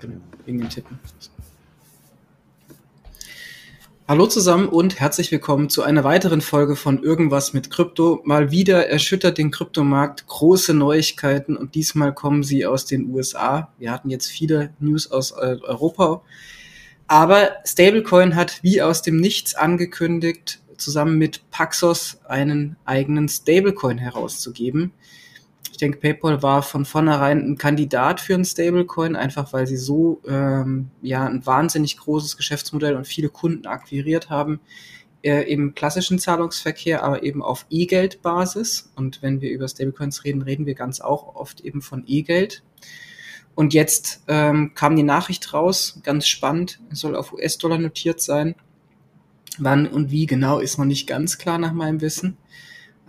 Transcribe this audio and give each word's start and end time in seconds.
Genau, 0.00 0.16
wegen 0.46 0.60
dem 0.60 0.70
Tippen. 0.70 0.98
Hallo 4.08 4.26
zusammen 4.26 4.66
und 4.68 4.98
herzlich 4.98 5.30
willkommen 5.30 5.68
zu 5.68 5.82
einer 5.82 6.04
weiteren 6.04 6.40
Folge 6.40 6.74
von 6.74 7.02
Irgendwas 7.02 7.52
mit 7.52 7.70
Krypto. 7.70 8.22
Mal 8.24 8.50
wieder 8.50 8.88
erschüttert 8.88 9.36
den 9.36 9.50
Kryptomarkt 9.50 10.26
große 10.26 10.72
Neuigkeiten 10.72 11.54
und 11.54 11.74
diesmal 11.74 12.14
kommen 12.14 12.42
sie 12.42 12.64
aus 12.64 12.86
den 12.86 13.10
USA. 13.10 13.74
Wir 13.78 13.92
hatten 13.92 14.08
jetzt 14.08 14.28
viele 14.28 14.72
News 14.78 15.10
aus 15.10 15.32
äh, 15.32 15.58
Europa. 15.60 16.22
Aber 17.06 17.50
Stablecoin 17.66 18.36
hat 18.36 18.62
wie 18.62 18.80
aus 18.80 19.02
dem 19.02 19.20
Nichts 19.20 19.54
angekündigt, 19.54 20.60
zusammen 20.78 21.18
mit 21.18 21.50
Paxos 21.50 22.20
einen 22.26 22.76
eigenen 22.86 23.28
Stablecoin 23.28 23.98
herauszugeben. 23.98 24.92
Ich 25.70 25.78
denke, 25.78 25.98
PayPal 25.98 26.42
war 26.42 26.62
von 26.62 26.84
vornherein 26.84 27.38
ein 27.38 27.56
Kandidat 27.58 28.20
für 28.20 28.34
einen 28.34 28.44
Stablecoin, 28.44 29.16
einfach 29.16 29.52
weil 29.52 29.66
sie 29.66 29.76
so 29.76 30.20
ähm, 30.26 30.90
ja 31.00 31.24
ein 31.24 31.44
wahnsinnig 31.46 31.96
großes 31.96 32.36
Geschäftsmodell 32.36 32.96
und 32.96 33.06
viele 33.06 33.28
Kunden 33.28 33.66
akquiriert 33.66 34.30
haben 34.30 34.60
äh, 35.22 35.42
im 35.52 35.74
klassischen 35.74 36.18
Zahlungsverkehr, 36.18 37.02
aber 37.02 37.22
eben 37.22 37.42
auf 37.42 37.66
E-Geld-Basis. 37.70 38.92
Und 38.96 39.22
wenn 39.22 39.40
wir 39.40 39.50
über 39.50 39.68
Stablecoins 39.68 40.24
reden, 40.24 40.42
reden 40.42 40.66
wir 40.66 40.74
ganz 40.74 41.00
auch 41.00 41.34
oft 41.34 41.60
eben 41.60 41.82
von 41.82 42.04
E-Geld. 42.06 42.62
Und 43.54 43.74
jetzt 43.74 44.22
ähm, 44.28 44.72
kam 44.74 44.96
die 44.96 45.02
Nachricht 45.02 45.52
raus, 45.52 46.00
ganz 46.02 46.26
spannend, 46.26 46.80
soll 46.90 47.16
auf 47.16 47.32
US-Dollar 47.32 47.78
notiert 47.78 48.20
sein. 48.20 48.54
Wann 49.58 49.86
und 49.86 50.10
wie 50.10 50.26
genau 50.26 50.60
ist 50.60 50.78
noch 50.78 50.86
nicht 50.86 51.06
ganz 51.06 51.36
klar 51.36 51.58
nach 51.58 51.72
meinem 51.72 52.00
Wissen. 52.00 52.38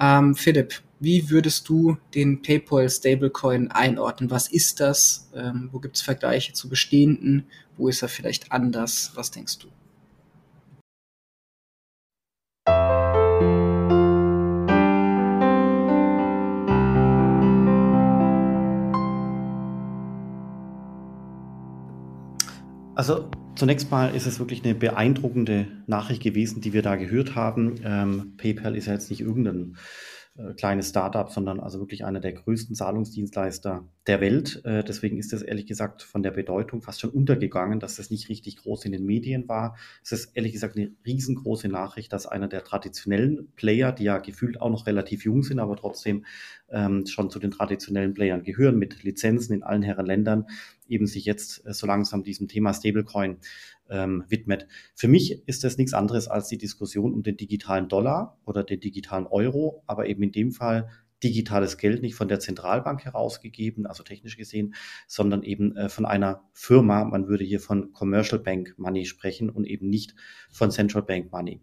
Ähm, 0.01 0.35
Philipp, 0.35 0.81
wie 0.99 1.29
würdest 1.29 1.69
du 1.69 1.97
den 2.15 2.41
PayPal 2.41 2.89
Stablecoin 2.89 3.69
einordnen? 3.69 4.31
Was 4.31 4.47
ist 4.47 4.79
das? 4.79 5.29
Ähm, 5.35 5.69
wo 5.71 5.79
gibt 5.79 5.95
es 5.95 6.01
Vergleiche 6.01 6.53
zu 6.53 6.69
bestehenden? 6.69 7.45
Wo 7.77 7.87
ist 7.87 8.01
er 8.01 8.09
vielleicht 8.09 8.51
anders? 8.51 9.11
Was 9.13 9.29
denkst 9.29 9.59
du? 9.59 9.67
Also 23.01 23.31
zunächst 23.55 23.89
mal 23.89 24.13
ist 24.13 24.27
es 24.27 24.37
wirklich 24.37 24.63
eine 24.63 24.75
beeindruckende 24.75 25.65
Nachricht 25.87 26.21
gewesen, 26.21 26.61
die 26.61 26.71
wir 26.71 26.83
da 26.83 26.97
gehört 26.97 27.33
haben. 27.33 27.81
Ähm, 27.83 28.33
PayPal 28.37 28.75
ist 28.75 28.85
ja 28.85 28.93
jetzt 28.93 29.09
nicht 29.09 29.21
irgendein 29.21 29.75
äh, 30.37 30.53
kleines 30.53 30.89
Startup, 30.89 31.27
sondern 31.27 31.59
also 31.59 31.79
wirklich 31.79 32.05
einer 32.05 32.19
der 32.19 32.33
größten 32.33 32.75
Zahlungsdienstleister 32.75 33.87
der 34.05 34.21
Welt. 34.21 34.61
Äh, 34.65 34.83
deswegen 34.83 35.17
ist 35.17 35.33
es 35.33 35.41
ehrlich 35.41 35.65
gesagt 35.65 36.03
von 36.03 36.21
der 36.21 36.29
Bedeutung 36.29 36.83
fast 36.83 37.01
schon 37.01 37.09
untergegangen, 37.09 37.79
dass 37.79 37.95
das 37.95 38.11
nicht 38.11 38.29
richtig 38.29 38.57
groß 38.57 38.85
in 38.85 38.91
den 38.91 39.05
Medien 39.05 39.49
war. 39.49 39.75
Es 40.03 40.11
ist 40.11 40.37
ehrlich 40.37 40.53
gesagt 40.53 40.77
eine 40.77 40.91
riesengroße 41.03 41.69
Nachricht, 41.69 42.13
dass 42.13 42.27
einer 42.27 42.47
der 42.47 42.63
traditionellen 42.63 43.51
Player, 43.55 43.91
die 43.91 44.03
ja 44.03 44.19
gefühlt 44.19 44.61
auch 44.61 44.69
noch 44.69 44.85
relativ 44.85 45.25
jung 45.25 45.41
sind, 45.41 45.57
aber 45.57 45.75
trotzdem 45.75 46.23
ähm, 46.71 47.05
schon 47.05 47.29
zu 47.29 47.39
den 47.39 47.51
traditionellen 47.51 48.13
Playern 48.13 48.43
gehören, 48.43 48.77
mit 48.77 49.03
Lizenzen 49.03 49.53
in 49.53 49.63
allen 49.63 49.83
Herren 49.83 50.05
Ländern, 50.05 50.47
eben 50.87 51.07
sich 51.07 51.25
jetzt 51.25 51.65
äh, 51.65 51.73
so 51.73 51.87
langsam 51.87 52.23
diesem 52.23 52.47
Thema 52.47 52.73
Stablecoin 52.73 53.37
ähm, 53.89 54.23
widmet. 54.27 54.67
Für 54.95 55.07
mich 55.07 55.47
ist 55.47 55.63
das 55.63 55.77
nichts 55.77 55.93
anderes 55.93 56.27
als 56.27 56.47
die 56.47 56.57
Diskussion 56.57 57.13
um 57.13 57.23
den 57.23 57.37
digitalen 57.37 57.87
Dollar 57.87 58.39
oder 58.45 58.63
den 58.63 58.79
digitalen 58.79 59.27
Euro, 59.27 59.83
aber 59.87 60.07
eben 60.07 60.23
in 60.23 60.31
dem 60.31 60.51
Fall 60.51 60.89
digitales 61.23 61.77
Geld 61.77 62.01
nicht 62.01 62.15
von 62.15 62.27
der 62.27 62.39
Zentralbank 62.39 63.05
herausgegeben, 63.05 63.85
also 63.85 64.03
technisch 64.03 64.37
gesehen, 64.37 64.73
sondern 65.07 65.43
eben 65.43 65.75
äh, 65.75 65.89
von 65.89 66.05
einer 66.05 66.43
Firma. 66.53 67.03
Man 67.05 67.27
würde 67.27 67.43
hier 67.43 67.59
von 67.59 67.93
Commercial 67.93 68.41
Bank 68.41 68.73
Money 68.77 69.05
sprechen 69.05 69.49
und 69.49 69.65
eben 69.65 69.89
nicht 69.89 70.15
von 70.49 70.71
Central 70.71 71.03
Bank 71.03 71.31
Money. 71.31 71.61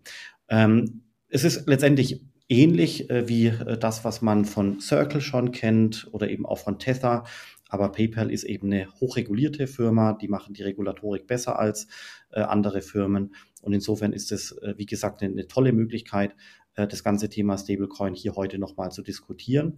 Ähm, 0.48 1.03
es 1.28 1.45
ist 1.45 1.67
letztendlich 1.67 2.25
ähnlich 2.48 3.10
äh, 3.10 3.28
wie 3.28 3.47
äh, 3.47 3.78
das, 3.78 4.04
was 4.04 4.22
man 4.22 4.44
von 4.44 4.81
Circle 4.81 5.20
schon 5.20 5.53
kennt 5.53 6.09
oder 6.12 6.28
eben 6.31 6.47
auch 6.47 6.59
von 6.59 6.78
Tether. 6.78 7.25
Aber 7.69 7.92
PayPal 7.92 8.31
ist 8.31 8.44
eben 8.44 8.72
eine 8.72 8.88
hochregulierte 9.00 9.66
Firma, 9.66 10.14
die 10.14 10.28
machen 10.28 10.54
die 10.54 10.62
Regulatorik 10.62 11.26
besser 11.26 11.58
als 11.58 11.87
äh, 12.31 12.41
andere 12.41 12.81
Firmen. 12.81 13.34
Und 13.60 13.75
insofern 13.75 14.12
ist 14.12 14.32
es, 14.32 14.53
äh, 14.53 14.75
wie 14.76 14.87
gesagt, 14.87 15.22
eine, 15.22 15.32
eine, 15.32 15.48
tolle 15.48 15.72
Möglichkeit, 15.72 16.34
äh, 16.75 16.87
das 16.87 17.04
ganze 17.04 17.28
Thema 17.28 17.58
Stablecoin 17.58 18.14
hier 18.14 18.37
heute 18.37 18.58
nochmal 18.58 18.91
zu 18.91 19.03
diskutieren. 19.03 19.75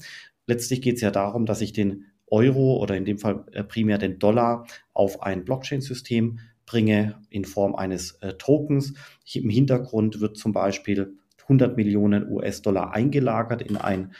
Letztlich 0.46 0.82
geht 0.82 0.96
es 0.96 1.00
ja 1.00 1.10
darum, 1.10 1.46
dass 1.46 1.60
ich 1.60 1.72
den 1.72 2.06
Euro 2.26 2.76
oder 2.76 2.96
in 2.96 3.04
dem 3.04 3.18
Fall 3.18 3.44
äh, 3.50 3.64
primär 3.64 3.98
den 3.98 4.20
Dollar 4.20 4.66
auf 4.92 5.22
ein 5.22 5.44
Blockchain-System 5.44 6.38
bringe 6.66 7.20
in 7.30 7.44
Form 7.44 7.74
eines 7.74 8.16
Tokens. 8.38 8.94
Im 9.34 9.50
Hintergrund 9.50 10.20
wird 10.20 10.36
zum 10.36 10.52
Beispiel 10.52 11.18
100 11.50 11.76
Millionen 11.76 12.30
US-Dollar 12.30 12.92
eingelagert 12.92 13.60
in 13.60 13.76
ein 13.76 14.12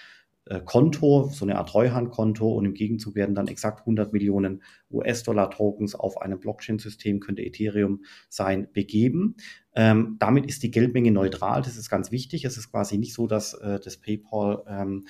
äh, 0.47 0.61
Konto, 0.65 1.29
so 1.33 1.45
eine 1.45 1.57
Art 1.57 1.69
Treuhandkonto 1.69 2.53
und 2.53 2.65
im 2.65 2.75
Gegenzug 2.75 3.15
werden 3.15 3.37
dann 3.37 3.47
exakt 3.47 3.81
100 3.81 4.13
Millionen 4.13 4.63
US-Dollar-Tokens 4.91 5.95
auf 5.95 6.21
einem 6.21 6.41
Blockchain-System, 6.41 7.21
könnte 7.21 7.43
Ethereum 7.43 8.03
sein, 8.29 8.69
begeben. 8.73 9.37
Ähm, 9.75 10.17
damit 10.19 10.47
ist 10.47 10.63
die 10.63 10.71
Geldmenge 10.71 11.13
neutral, 11.13 11.63
das 11.63 11.77
ist 11.77 11.91
ganz 11.91 12.11
wichtig. 12.11 12.45
Es 12.45 12.57
ist 12.57 12.71
quasi 12.71 12.99
nicht 12.99 13.15
so, 13.15 13.27
dass 13.27 13.55
äh, 13.55 13.79
das 13.79 13.99
PayPal 13.99 14.65
ähm, 14.67 15.07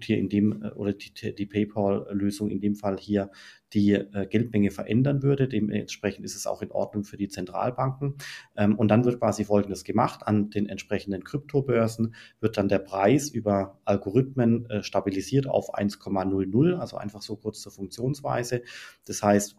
hier 0.00 0.18
in 0.18 0.28
dem 0.28 0.62
äh, 0.62 0.70
oder 0.70 0.92
die, 0.92 1.34
die 1.34 1.46
PayPal-Lösung 1.46 2.50
in 2.50 2.60
dem 2.60 2.76
Fall 2.76 2.98
hier 2.98 3.30
die 3.72 3.92
äh, 3.92 4.26
Geldmenge 4.26 4.70
verändern 4.70 5.22
würde. 5.22 5.48
Dementsprechend 5.48 6.24
ist 6.24 6.36
es 6.36 6.46
auch 6.46 6.62
in 6.62 6.70
Ordnung 6.70 7.04
für 7.04 7.16
die 7.16 7.28
Zentralbanken. 7.28 8.14
Ähm, 8.56 8.78
und 8.78 8.88
dann 8.88 9.04
wird 9.04 9.18
quasi 9.18 9.44
Folgendes 9.44 9.84
gemacht. 9.84 10.20
An 10.26 10.50
den 10.50 10.68
entsprechenden 10.68 11.24
Kryptobörsen 11.24 12.14
wird 12.40 12.56
dann 12.56 12.68
der 12.68 12.78
Preis 12.78 13.28
über 13.28 13.80
Algorithmen 13.84 14.68
äh, 14.70 14.82
stabilisiert 14.82 15.46
auf 15.46 15.74
1,00, 15.74 16.78
also 16.78 16.96
einfach 16.96 17.22
so 17.22 17.36
kurz 17.36 17.60
zur 17.60 17.72
Funktionsweise. 17.72 18.62
Das 19.06 19.22
heißt, 19.22 19.56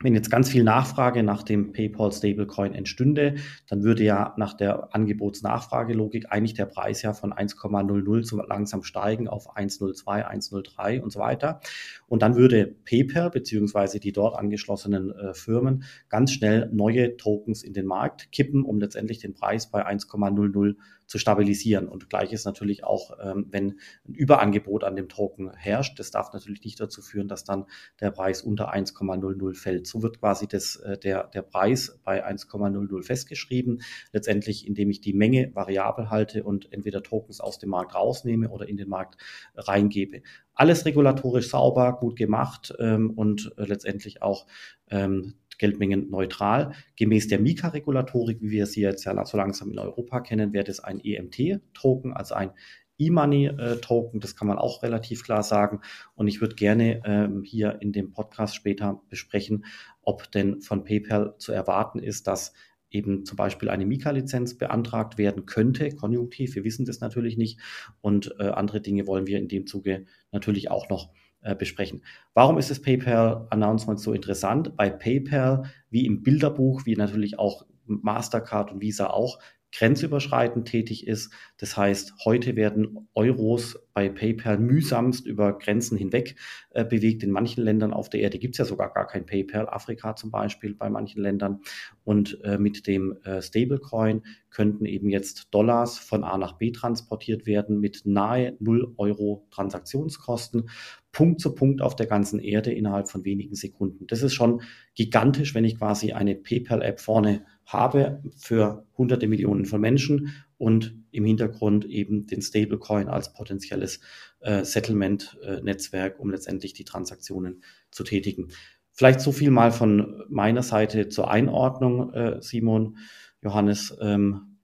wenn 0.00 0.14
jetzt 0.14 0.30
ganz 0.30 0.48
viel 0.48 0.62
Nachfrage 0.62 1.24
nach 1.24 1.42
dem 1.42 1.72
PayPal 1.72 2.12
Stablecoin 2.12 2.72
entstünde, 2.72 3.34
dann 3.68 3.82
würde 3.82 4.04
ja 4.04 4.32
nach 4.36 4.54
der 4.54 4.94
Angebots-Nachfragelogik 4.94 6.26
eigentlich 6.30 6.54
der 6.54 6.66
Preis 6.66 7.02
ja 7.02 7.12
von 7.12 7.32
1,00 7.32 8.24
so 8.24 8.40
langsam 8.40 8.84
steigen 8.84 9.26
auf 9.26 9.56
1,02, 9.56 10.24
1,03 10.24 11.00
und 11.00 11.10
so 11.10 11.18
weiter. 11.18 11.60
Und 12.06 12.22
dann 12.22 12.36
würde 12.36 12.76
PayPal 12.84 13.30
beziehungsweise 13.30 13.98
die 13.98 14.12
dort 14.12 14.38
angeschlossenen 14.38 15.10
äh, 15.10 15.34
Firmen 15.34 15.82
ganz 16.08 16.30
schnell 16.32 16.70
neue 16.72 17.16
Tokens 17.16 17.64
in 17.64 17.72
den 17.72 17.86
Markt 17.86 18.30
kippen, 18.30 18.62
um 18.62 18.78
letztendlich 18.78 19.18
den 19.18 19.34
Preis 19.34 19.68
bei 19.68 19.84
1,00 19.84 20.76
zu 21.08 21.18
stabilisieren. 21.18 21.88
Und 21.88 22.10
gleich 22.10 22.32
ist 22.32 22.44
natürlich 22.44 22.84
auch, 22.84 23.18
ähm, 23.20 23.46
wenn 23.50 23.80
ein 24.06 24.14
Überangebot 24.14 24.84
an 24.84 24.94
dem 24.94 25.08
Token 25.08 25.50
herrscht, 25.54 25.98
das 25.98 26.10
darf 26.10 26.32
natürlich 26.34 26.62
nicht 26.62 26.78
dazu 26.78 27.00
führen, 27.00 27.28
dass 27.28 27.44
dann 27.44 27.64
der 28.00 28.10
Preis 28.10 28.42
unter 28.42 28.72
1,00 28.72 29.54
fällt. 29.54 29.86
So 29.86 30.02
wird 30.02 30.20
quasi 30.20 30.46
das, 30.46 30.76
äh, 30.76 30.98
der, 30.98 31.24
der 31.28 31.42
Preis 31.42 31.98
bei 32.04 32.24
1,00 32.24 33.02
festgeschrieben. 33.02 33.80
Letztendlich, 34.12 34.66
indem 34.66 34.90
ich 34.90 35.00
die 35.00 35.14
Menge 35.14 35.50
variabel 35.54 36.10
halte 36.10 36.44
und 36.44 36.70
entweder 36.72 37.02
Tokens 37.02 37.40
aus 37.40 37.58
dem 37.58 37.70
Markt 37.70 37.94
rausnehme 37.94 38.50
oder 38.50 38.68
in 38.68 38.76
den 38.76 38.90
Markt 38.90 39.16
reingebe. 39.56 40.20
Alles 40.52 40.84
regulatorisch 40.84 41.48
sauber, 41.48 41.96
gut 41.98 42.16
gemacht 42.16 42.74
ähm, 42.78 43.10
und 43.10 43.52
äh, 43.56 43.64
letztendlich 43.64 44.20
auch 44.20 44.46
ähm, 44.90 45.34
Geldmengen 45.58 46.08
neutral. 46.10 46.72
Gemäß 46.96 47.28
der 47.28 47.40
Mika-Regulatorik, 47.40 48.40
wie 48.40 48.50
wir 48.50 48.66
sie 48.66 48.80
jetzt 48.80 49.04
ja 49.04 49.24
so 49.24 49.36
langsam 49.36 49.70
in 49.70 49.78
Europa 49.78 50.20
kennen, 50.20 50.52
wäre 50.52 50.64
das 50.64 50.80
ein 50.80 51.00
EMT-Token, 51.00 52.12
also 52.12 52.34
ein 52.34 52.52
E-Money-Token, 52.98 54.20
das 54.20 54.34
kann 54.34 54.48
man 54.48 54.58
auch 54.58 54.82
relativ 54.82 55.22
klar 55.22 55.42
sagen. 55.42 55.80
Und 56.14 56.28
ich 56.28 56.40
würde 56.40 56.56
gerne 56.56 57.00
ähm, 57.04 57.42
hier 57.44 57.78
in 57.80 57.92
dem 57.92 58.10
Podcast 58.10 58.56
später 58.56 59.00
besprechen, 59.08 59.64
ob 60.02 60.30
denn 60.32 60.60
von 60.62 60.84
PayPal 60.84 61.36
zu 61.38 61.52
erwarten 61.52 62.00
ist, 62.00 62.26
dass 62.26 62.52
eben 62.90 63.24
zum 63.24 63.36
Beispiel 63.36 63.68
eine 63.68 63.86
Mika-Lizenz 63.86 64.56
beantragt 64.56 65.18
werden 65.18 65.46
könnte, 65.46 65.90
konjunktiv, 65.90 66.54
wir 66.54 66.64
wissen 66.64 66.86
das 66.86 67.00
natürlich 67.00 67.36
nicht. 67.36 67.60
Und 68.00 68.34
äh, 68.38 68.48
andere 68.48 68.80
Dinge 68.80 69.06
wollen 69.06 69.26
wir 69.26 69.38
in 69.38 69.48
dem 69.48 69.66
Zuge 69.66 70.06
natürlich 70.32 70.70
auch 70.70 70.88
noch 70.88 71.10
äh, 71.42 71.54
besprechen. 71.54 72.02
Warum 72.34 72.58
ist 72.58 72.70
das 72.70 72.80
PayPal-Announcement 72.82 74.00
so 74.00 74.12
interessant? 74.12 74.76
Bei 74.76 74.90
PayPal, 74.90 75.64
wie 75.90 76.06
im 76.06 76.22
Bilderbuch, 76.22 76.86
wie 76.86 76.96
natürlich 76.96 77.38
auch 77.38 77.66
Mastercard 77.86 78.72
und 78.72 78.80
Visa 78.80 79.08
auch, 79.08 79.38
grenzüberschreitend 79.72 80.66
tätig 80.66 81.06
ist. 81.06 81.32
Das 81.58 81.76
heißt, 81.76 82.14
heute 82.24 82.56
werden 82.56 83.08
Euros 83.14 83.78
bei 83.92 84.08
PayPal 84.08 84.58
mühsamst 84.58 85.26
über 85.26 85.58
Grenzen 85.58 85.98
hinweg 85.98 86.36
äh, 86.70 86.84
bewegt. 86.84 87.22
In 87.22 87.30
manchen 87.30 87.64
Ländern 87.64 87.92
auf 87.92 88.08
der 88.08 88.20
Erde 88.20 88.38
gibt 88.38 88.54
es 88.54 88.58
ja 88.58 88.64
sogar 88.64 88.92
gar 88.92 89.06
kein 89.06 89.26
PayPal, 89.26 89.68
Afrika 89.68 90.16
zum 90.16 90.30
Beispiel 90.30 90.74
bei 90.74 90.88
manchen 90.88 91.22
Ländern. 91.22 91.60
Und 92.04 92.42
äh, 92.44 92.58
mit 92.58 92.86
dem 92.86 93.18
äh, 93.24 93.42
Stablecoin 93.42 94.22
könnten 94.50 94.86
eben 94.86 95.10
jetzt 95.10 95.48
Dollars 95.50 95.98
von 95.98 96.24
A 96.24 96.38
nach 96.38 96.54
B 96.54 96.70
transportiert 96.72 97.46
werden 97.46 97.80
mit 97.80 98.02
nahe 98.04 98.56
0 98.60 98.94
Euro 98.96 99.46
Transaktionskosten. 99.50 100.70
Punkt 101.12 101.40
zu 101.40 101.54
Punkt 101.54 101.82
auf 101.82 101.96
der 101.96 102.06
ganzen 102.06 102.38
Erde 102.38 102.72
innerhalb 102.72 103.10
von 103.10 103.24
wenigen 103.24 103.54
Sekunden. 103.54 104.06
Das 104.06 104.22
ist 104.22 104.34
schon 104.34 104.62
gigantisch, 104.94 105.54
wenn 105.54 105.64
ich 105.64 105.78
quasi 105.78 106.12
eine 106.12 106.34
PayPal-App 106.34 107.00
vorne 107.00 107.44
habe 107.68 108.22
für 108.36 108.86
hunderte 108.96 109.28
Millionen 109.28 109.66
von 109.66 109.80
Menschen 109.80 110.32
und 110.56 110.96
im 111.10 111.26
Hintergrund 111.26 111.84
eben 111.84 112.26
den 112.26 112.40
Stablecoin 112.40 113.08
als 113.08 113.32
potenzielles 113.34 114.00
äh, 114.40 114.64
Settlement-Netzwerk, 114.64 116.18
um 116.18 116.30
letztendlich 116.30 116.72
die 116.72 116.84
Transaktionen 116.84 117.62
zu 117.90 118.04
tätigen. 118.04 118.48
Vielleicht 118.92 119.20
so 119.20 119.32
viel 119.32 119.50
mal 119.50 119.70
von 119.70 120.24
meiner 120.28 120.62
Seite 120.62 121.10
zur 121.10 121.30
Einordnung, 121.30 122.12
äh, 122.14 122.40
Simon, 122.40 122.96
Johannes. 123.42 123.96
Ähm, 124.00 124.56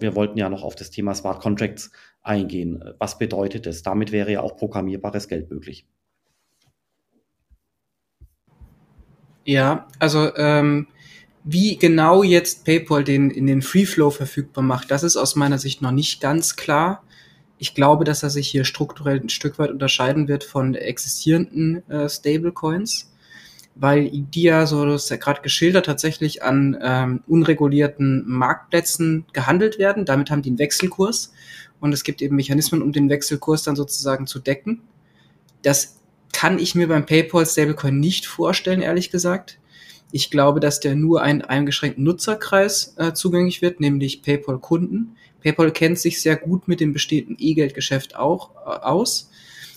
wir 0.00 0.16
wollten 0.16 0.38
ja 0.38 0.48
noch 0.48 0.64
auf 0.64 0.74
das 0.74 0.90
Thema 0.90 1.14
Smart 1.14 1.40
Contracts 1.40 1.92
eingehen. 2.22 2.82
Was 2.98 3.18
bedeutet 3.18 3.66
es? 3.68 3.82
Damit 3.82 4.10
wäre 4.10 4.32
ja 4.32 4.40
auch 4.40 4.56
programmierbares 4.56 5.28
Geld 5.28 5.50
möglich. 5.50 5.86
Ja, 9.44 9.88
also 9.98 10.34
ähm, 10.36 10.86
wie 11.44 11.76
genau 11.76 12.22
jetzt 12.22 12.64
PayPal 12.64 13.04
den 13.04 13.30
in 13.30 13.46
den 13.46 13.62
Free 13.62 13.86
Flow 13.86 14.10
verfügbar 14.10 14.62
macht, 14.62 14.90
das 14.90 15.02
ist 15.02 15.16
aus 15.16 15.34
meiner 15.36 15.58
Sicht 15.58 15.82
noch 15.82 15.90
nicht 15.90 16.20
ganz 16.20 16.56
klar. 16.56 17.02
Ich 17.58 17.74
glaube, 17.74 18.04
dass 18.04 18.22
er 18.22 18.30
sich 18.30 18.48
hier 18.48 18.64
strukturell 18.64 19.20
ein 19.20 19.28
Stück 19.28 19.58
weit 19.58 19.70
unterscheiden 19.70 20.28
wird 20.28 20.44
von 20.44 20.74
existierenden 20.74 21.88
äh, 21.88 22.08
Stablecoins, 22.08 23.12
weil 23.74 24.10
die 24.10 24.42
ja, 24.42 24.66
so 24.66 24.84
das 24.84 25.08
ja 25.08 25.16
gerade 25.16 25.42
geschildert, 25.42 25.86
tatsächlich 25.86 26.42
an 26.42 26.76
ähm, 26.82 27.22
unregulierten 27.26 28.24
Marktplätzen 28.26 29.26
gehandelt 29.32 29.78
werden. 29.78 30.04
Damit 30.04 30.30
haben 30.30 30.42
die 30.42 30.50
einen 30.50 30.58
Wechselkurs 30.58 31.32
und 31.80 31.92
es 31.92 32.04
gibt 32.04 32.22
eben 32.22 32.36
Mechanismen, 32.36 32.82
um 32.82 32.92
den 32.92 33.08
Wechselkurs 33.08 33.62
dann 33.62 33.76
sozusagen 33.76 34.26
zu 34.26 34.38
decken. 34.38 34.82
Das 35.62 36.00
kann 36.32 36.58
ich 36.58 36.74
mir 36.74 36.88
beim 36.88 37.06
PayPal 37.06 37.46
Stablecoin 37.46 37.98
nicht 37.98 38.26
vorstellen, 38.26 38.82
ehrlich 38.82 39.10
gesagt. 39.10 39.58
Ich 40.12 40.30
glaube, 40.30 40.60
dass 40.60 40.78
der 40.78 40.94
nur 40.94 41.22
einen 41.22 41.42
eingeschränkten 41.42 42.04
Nutzerkreis 42.04 42.94
äh, 42.98 43.14
zugänglich 43.14 43.62
wird, 43.62 43.80
nämlich 43.80 44.22
PayPal-Kunden. 44.22 45.16
PayPal 45.40 45.72
kennt 45.72 45.98
sich 45.98 46.20
sehr 46.20 46.36
gut 46.36 46.68
mit 46.68 46.80
dem 46.80 46.92
bestehenden 46.92 47.36
E-Geldgeschäft 47.38 48.14
auch 48.14 48.50
äh, 48.54 48.68
aus. 48.68 49.30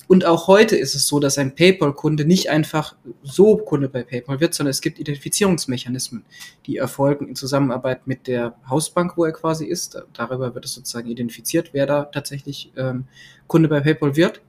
Und 0.07 0.25
auch 0.25 0.47
heute 0.47 0.75
ist 0.75 0.93
es 0.93 1.07
so, 1.07 1.19
dass 1.19 1.37
ein 1.37 1.55
PayPal-Kunde 1.55 2.25
nicht 2.25 2.49
einfach 2.49 2.95
so 3.23 3.57
Kunde 3.57 3.89
bei 3.89 4.03
PayPal 4.03 4.39
wird, 4.39 4.53
sondern 4.53 4.71
es 4.71 4.81
gibt 4.81 4.99
Identifizierungsmechanismen, 4.99 6.25
die 6.67 6.77
erfolgen 6.77 7.27
in 7.29 7.35
Zusammenarbeit 7.35 8.05
mit 8.05 8.27
der 8.27 8.55
Hausbank, 8.69 9.17
wo 9.17 9.25
er 9.25 9.31
quasi 9.31 9.65
ist. 9.65 9.97
Darüber 10.13 10.53
wird 10.53 10.65
es 10.65 10.73
sozusagen 10.73 11.09
identifiziert, 11.09 11.69
wer 11.71 11.87
da 11.87 12.03
tatsächlich 12.03 12.71
ähm, 12.75 13.05
Kunde 13.47 13.67
bei 13.67 13.79
PayPal 13.79 14.15
wird. 14.15 14.41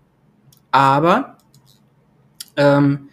Aber 0.72 1.38
ähm, 2.56 3.08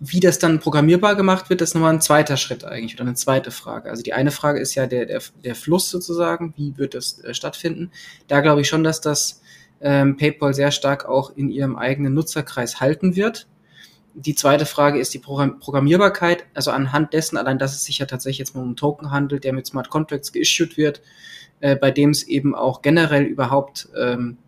wie 0.00 0.20
das 0.20 0.38
dann 0.38 0.60
programmierbar 0.60 1.16
gemacht 1.16 1.50
wird, 1.50 1.60
ist 1.60 1.74
nochmal 1.74 1.92
ein 1.92 2.00
zweiter 2.00 2.36
Schritt 2.36 2.64
eigentlich 2.64 2.94
oder 2.94 3.02
eine 3.02 3.14
zweite 3.14 3.50
Frage. 3.50 3.90
Also 3.90 4.02
die 4.02 4.12
eine 4.12 4.30
Frage 4.30 4.60
ist 4.60 4.74
ja 4.74 4.86
der, 4.86 5.06
der, 5.06 5.20
der 5.44 5.54
Fluss 5.54 5.90
sozusagen, 5.90 6.54
wie 6.56 6.76
wird 6.76 6.94
das 6.94 7.22
äh, 7.24 7.34
stattfinden. 7.34 7.90
Da 8.28 8.40
glaube 8.40 8.60
ich 8.60 8.68
schon, 8.68 8.84
dass 8.84 9.00
das 9.00 9.40
ähm, 9.80 10.16
PayPal 10.16 10.54
sehr 10.54 10.70
stark 10.70 11.06
auch 11.06 11.36
in 11.36 11.48
ihrem 11.50 11.76
eigenen 11.76 12.14
Nutzerkreis 12.14 12.80
halten 12.80 13.16
wird. 13.16 13.48
Die 14.14 14.34
zweite 14.34 14.66
Frage 14.66 14.98
ist 14.98 15.14
die 15.14 15.18
Programm 15.18 15.60
Programmierbarkeit, 15.60 16.46
also 16.54 16.70
anhand 16.70 17.12
dessen, 17.12 17.36
allein 17.36 17.58
dass 17.58 17.74
es 17.74 17.84
sich 17.84 17.98
ja 17.98 18.06
tatsächlich 18.06 18.38
jetzt 18.38 18.54
mal 18.54 18.62
um 18.62 18.68
einen 18.68 18.76
Token 18.76 19.10
handelt, 19.10 19.44
der 19.44 19.52
mit 19.52 19.66
Smart 19.66 19.90
Contracts 19.90 20.32
geissued 20.32 20.76
wird, 20.76 21.02
äh, 21.60 21.76
bei 21.76 21.90
dem 21.90 22.10
es 22.10 22.24
eben 22.24 22.54
auch 22.54 22.82
generell 22.82 23.24
überhaupt 23.24 23.88
ähm, 23.96 24.38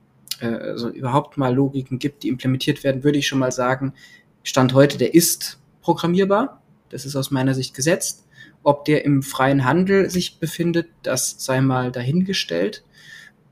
äh, 0.41 0.47
also 0.47 0.89
überhaupt 0.89 1.37
mal 1.37 1.55
Logiken 1.55 1.99
gibt, 1.99 2.23
die 2.23 2.29
implementiert 2.29 2.83
werden, 2.83 3.05
würde 3.05 3.19
ich 3.19 3.29
schon 3.29 3.39
mal 3.39 3.53
sagen, 3.53 3.93
Stand 4.43 4.75
heute, 4.75 4.99
der 4.99 5.15
ist 5.15 5.59
programmierbar. 5.83 6.63
Das 6.89 7.05
ist 7.05 7.17
aus 7.17 7.31
meiner 7.31 7.55
Sicht 7.55 7.75
gesetzt. 7.75 8.27
Ob 8.63 8.85
der 8.85 9.05
im 9.05 9.23
freien 9.23 9.65
Handel 9.65 10.11
sich 10.11 10.39
befindet, 10.39 10.89
das 11.03 11.37
sei 11.39 11.61
mal 11.61 11.93
dahingestellt. 11.93 12.85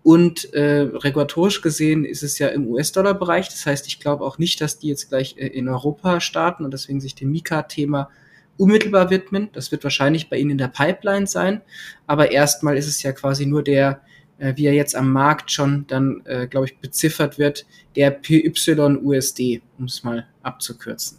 Und 0.03 0.53
äh, 0.55 0.81
regulatorisch 0.81 1.61
gesehen 1.61 2.05
ist 2.05 2.23
es 2.23 2.39
ja 2.39 2.49
im 2.49 2.67
US-Dollar-Bereich. 2.67 3.49
Das 3.49 3.67
heißt, 3.67 3.87
ich 3.87 4.01
glaube 4.01 4.25
auch 4.25 4.39
nicht, 4.39 4.61
dass 4.61 4.79
die 4.79 4.89
jetzt 4.89 5.09
gleich 5.09 5.37
äh, 5.37 5.47
in 5.47 5.69
Europa 5.69 6.21
starten 6.21 6.65
und 6.65 6.73
deswegen 6.73 7.01
sich 7.01 7.15
dem 7.15 7.31
Mika-Thema 7.31 8.11
unmittelbar 8.57 9.11
widmen. 9.11 9.51
Das 9.53 9.71
wird 9.71 9.85
wahrscheinlich 9.85 10.31
bei 10.31 10.39
Ihnen 10.39 10.53
in 10.53 10.59
der 10.59 10.69
Pipeline 10.69 11.27
sein. 11.27 11.63
Aber 12.07 12.31
erstmal 12.31 12.77
ist 12.77 12.89
es 12.89 13.03
ja 13.03 13.13
quasi 13.13 13.47
nur 13.47 13.63
der, 13.63 14.01
äh, 14.39 14.55
wie 14.57 14.67
er 14.67 14.75
jetzt 14.75 14.97
am 14.97 15.13
Markt 15.13 15.51
schon 15.51 15.87
dann, 15.89 16.23
äh, 16.25 16.47
glaube 16.47 16.67
ich, 16.67 16.79
beziffert 16.79 17.39
wird, 17.39 17.67
der 17.97 18.11
PYUSD, 18.11 19.63
um 19.79 19.85
es 19.85 20.03
mal 20.05 20.27
abzukürzen. 20.49 21.19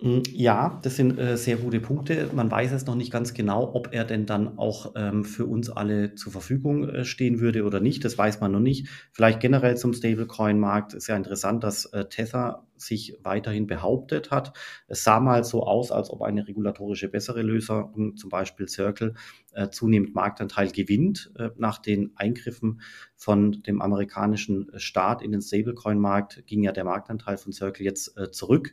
Hm, 0.00 0.22
ja, 0.32 0.78
das 0.82 0.96
sind 0.96 1.18
äh, 1.18 1.36
sehr 1.36 1.56
gute 1.58 1.78
Punkte. 1.80 2.30
Man 2.34 2.50
weiß 2.50 2.72
es 2.72 2.86
noch 2.86 2.94
nicht 2.94 3.12
ganz 3.12 3.34
genau, 3.34 3.74
ob 3.74 3.92
er 3.92 4.04
denn 4.04 4.24
dann 4.24 4.58
auch 4.58 4.94
ähm, 4.96 5.24
für 5.24 5.44
uns 5.44 5.68
alle 5.68 6.14
zur 6.14 6.32
Verfügung 6.32 6.88
äh, 6.88 7.04
stehen 7.04 7.38
würde 7.40 7.64
oder 7.64 7.80
nicht. 7.80 8.04
Das 8.04 8.16
weiß 8.16 8.40
man 8.40 8.52
noch 8.52 8.60
nicht. 8.60 8.88
Vielleicht 9.12 9.40
generell 9.40 9.76
zum 9.76 9.92
Stablecoin-Markt 9.92 10.94
ist 10.94 11.06
ja 11.08 11.16
interessant, 11.16 11.64
dass 11.64 11.84
äh, 11.86 12.06
Tether 12.06 12.66
sich 12.80 13.16
weiterhin 13.22 13.66
behauptet 13.66 14.30
hat. 14.30 14.56
Es 14.86 15.04
sah 15.04 15.20
mal 15.20 15.44
so 15.44 15.64
aus, 15.64 15.92
als 15.92 16.10
ob 16.10 16.22
eine 16.22 16.46
regulatorische 16.46 17.08
bessere 17.08 17.42
Lösung, 17.42 18.16
zum 18.16 18.30
Beispiel 18.30 18.68
Circle, 18.68 19.14
äh, 19.52 19.68
zunehmend 19.70 20.14
Marktanteil 20.14 20.70
gewinnt. 20.70 21.32
Äh, 21.36 21.50
nach 21.56 21.78
den 21.78 22.12
Eingriffen 22.16 22.80
von 23.16 23.62
dem 23.62 23.82
amerikanischen 23.82 24.70
Staat 24.76 25.22
in 25.22 25.32
den 25.32 25.42
Stablecoin-Markt 25.42 26.46
ging 26.46 26.62
ja 26.62 26.72
der 26.72 26.84
Marktanteil 26.84 27.36
von 27.36 27.52
Circle 27.52 27.84
jetzt 27.84 28.16
äh, 28.16 28.30
zurück. 28.30 28.72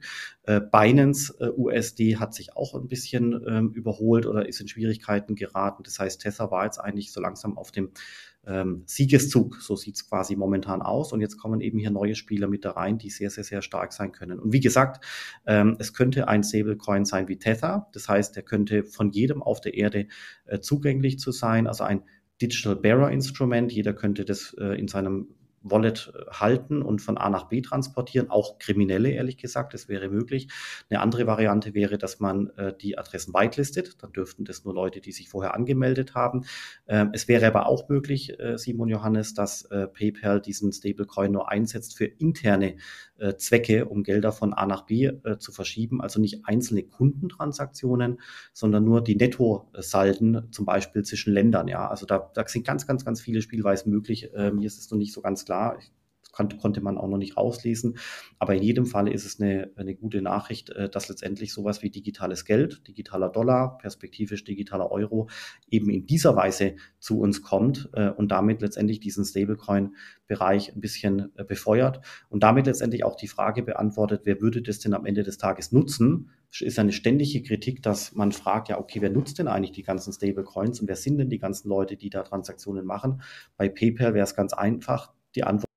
Binance 0.72 1.36
USD 1.58 2.16
hat 2.16 2.34
sich 2.34 2.56
auch 2.56 2.74
ein 2.74 2.88
bisschen 2.88 3.44
ähm, 3.46 3.72
überholt 3.74 4.26
oder 4.26 4.48
ist 4.48 4.62
in 4.62 4.70
Schwierigkeiten 4.70 5.36
geraten. 5.36 5.84
Das 5.84 6.00
heißt, 6.00 6.22
Tether 6.22 6.52
war 6.52 6.64
jetzt 6.64 6.78
eigentlich 6.78 7.12
so 7.12 7.20
langsam 7.20 7.58
auf 7.58 7.72
dem 7.72 7.92
ähm, 8.48 8.84
Siegeszug. 8.86 9.58
So 9.62 9.76
sieht 9.76 9.96
es 9.96 10.10
quasi 10.10 10.36
momentan 10.36 10.82
aus. 10.82 11.12
Und 11.14 11.22
jetzt 11.22 11.38
kommen 11.38 11.62
eben 11.62 11.78
hier 11.78 11.92
neue 11.92 12.16
Spieler 12.16 12.48
mit 12.48 12.66
da 12.66 12.72
rein, 12.72 12.98
die 12.98 13.10
sehr, 13.10 13.30
sehr, 13.30 13.44
sehr 13.44 13.62
stark 13.62 13.94
sein 13.94 14.12
können. 14.12 14.40
Und 14.40 14.54
wie 14.54 14.60
gesagt, 14.60 15.06
ähm, 15.46 15.76
es 15.80 15.94
könnte 15.94 16.28
ein 16.28 16.44
Stablecoin 16.44 17.06
sein 17.06 17.28
wie 17.28 17.38
Tether. 17.38 17.88
Das 17.94 18.08
heißt, 18.10 18.36
der 18.36 18.44
könnte 18.44 18.84
von 18.84 19.12
jedem 19.12 19.44
auf 19.44 19.62
der 19.62 19.76
Erde 19.76 20.08
äh, 20.46 20.60
zugänglich 20.60 21.20
zu 21.20 21.32
sein. 21.32 21.68
Also 21.68 21.84
ein 21.84 22.04
Digital 22.42 22.76
Bearer 22.76 23.12
Instrument. 23.12 23.72
Jeder 23.72 23.94
könnte 23.94 24.24
das 24.24 24.56
äh, 24.60 24.80
in 24.80 24.88
seinem 24.88 25.28
Wallet 25.72 26.14
äh, 26.14 26.32
halten 26.32 26.82
und 26.82 27.02
von 27.02 27.18
A 27.18 27.30
nach 27.30 27.50
B 27.50 27.62
transportieren, 27.62 28.30
auch 28.30 28.58
Kriminelle, 28.60 29.10
ehrlich 29.10 29.38
gesagt, 29.38 29.74
das 29.74 29.88
wäre 29.88 30.10
möglich. 30.10 30.48
Eine 30.90 31.02
andere 31.02 31.28
Variante 31.28 31.74
wäre, 31.74 31.98
dass 31.98 32.20
man 32.20 32.50
äh, 32.58 32.74
die 32.76 32.98
Adressen 32.98 33.34
whitelistet, 33.34 34.02
dann 34.02 34.12
dürften 34.14 34.46
das 34.46 34.66
nur 34.66 34.74
Leute, 34.74 35.02
die 35.02 35.12
sich 35.12 35.30
vorher 35.30 35.54
angemeldet 35.54 36.16
haben. 36.16 36.46
Ähm, 36.88 37.12
es 37.14 37.28
wäre 37.28 37.48
aber 37.48 37.68
auch 37.68 37.90
möglich, 37.90 38.40
äh, 38.40 38.58
Simon 38.58 38.90
Johannes, 38.90 39.34
dass 39.34 39.64
äh, 39.66 39.88
PayPal 39.88 40.42
diesen 40.42 40.72
Stablecoin 40.72 41.32
nur 41.32 41.50
einsetzt 41.50 41.98
für 41.98 42.06
interne 42.06 42.76
äh, 43.18 43.36
Zwecke, 43.36 43.86
um 43.86 44.04
Gelder 44.04 44.32
von 44.32 44.54
A 44.54 44.66
nach 44.66 44.86
B 44.86 45.06
äh, 45.06 45.38
zu 45.40 45.52
verschieben, 45.52 46.02
also 46.02 46.20
nicht 46.20 46.46
einzelne 46.46 46.84
Kundentransaktionen, 46.84 48.20
sondern 48.54 48.84
nur 48.84 49.04
die 49.04 49.16
Nettosalden, 49.16 50.52
zum 50.52 50.66
Beispiel 50.66 51.04
zwischen 51.04 51.34
Ländern. 51.34 51.68
Ja, 51.68 51.88
also 51.88 52.06
da, 52.06 52.32
da 52.34 52.48
sind 52.48 52.66
ganz, 52.66 52.86
ganz, 52.86 53.06
ganz 53.06 53.22
viele 53.22 53.42
Spielweisen 53.42 53.92
möglich. 53.92 54.30
mir 54.34 54.66
ist 54.66 54.80
es 54.80 54.90
noch 54.92 54.98
nicht 54.98 55.14
so 55.14 55.22
ganz 55.22 55.46
klar. 55.46 55.57
Ich 55.80 55.92
konnte, 56.38 56.58
konnte 56.58 56.82
man 56.82 56.98
auch 56.98 57.08
noch 57.08 57.18
nicht 57.18 57.36
rauslesen. 57.36 57.98
Aber 58.38 58.56
in 58.56 58.62
jedem 58.62 58.86
Fall 58.86 59.08
ist 59.08 59.26
es 59.26 59.42
eine, 59.42 59.72
eine 59.76 59.96
gute 59.96 60.22
Nachricht, 60.22 60.70
äh, 60.70 60.88
dass 60.88 61.10
letztendlich 61.10 61.52
sowas 61.52 61.82
wie 61.82 61.90
digitales 61.90 62.46
Geld, 62.46 62.88
digitaler 62.88 63.30
Dollar, 63.30 63.78
perspektivisch 63.80 64.44
digitaler 64.44 64.92
Euro 64.92 65.30
eben 65.70 65.90
in 65.90 66.06
dieser 66.06 66.36
Weise 66.36 66.76
zu 67.00 67.20
uns 67.20 67.42
kommt 67.42 67.90
äh, 67.94 68.10
und 68.10 68.30
damit 68.32 68.62
letztendlich 68.62 69.00
diesen 69.00 69.26
Stablecoin-Bereich 69.26 70.76
ein 70.76 70.82
bisschen 70.82 71.32
äh, 71.36 71.44
befeuert 71.44 72.02
und 72.30 72.44
damit 72.44 72.68
letztendlich 72.68 73.04
auch 73.04 73.16
die 73.16 73.28
Frage 73.28 73.64
beantwortet, 73.64 74.22
wer 74.26 74.40
würde 74.40 74.62
das 74.62 74.80
denn 74.80 74.94
am 74.94 75.06
Ende 75.06 75.24
des 75.24 75.38
Tages 75.38 75.72
nutzen? 75.72 76.30
ist 76.62 76.80
eine 76.80 76.94
ständige 76.94 77.44
Kritik, 77.44 77.84
dass 77.84 78.14
man 78.14 78.32
fragt, 78.32 78.70
ja, 78.70 78.80
okay, 78.80 79.02
wer 79.02 79.10
nutzt 79.10 79.38
denn 79.38 79.50
eigentlich 79.50 79.74
die 79.74 79.84
ganzen 79.84 80.14
Stablecoins 80.14 80.80
und 80.80 80.88
wer 80.88 80.96
sind 80.96 81.18
denn 81.18 81.30
die 81.30 81.40
ganzen 81.40 81.68
Leute, 81.68 81.98
die 81.98 82.10
da 82.10 82.24
Transaktionen 82.24 82.86
machen? 82.86 83.22
Bei 83.58 83.68
PayPal 83.68 84.14
wäre 84.14 84.24
es 84.24 84.34
ganz 84.34 84.54
einfach. 84.54 85.14
Die 85.38 85.44
Antwort 85.46 85.68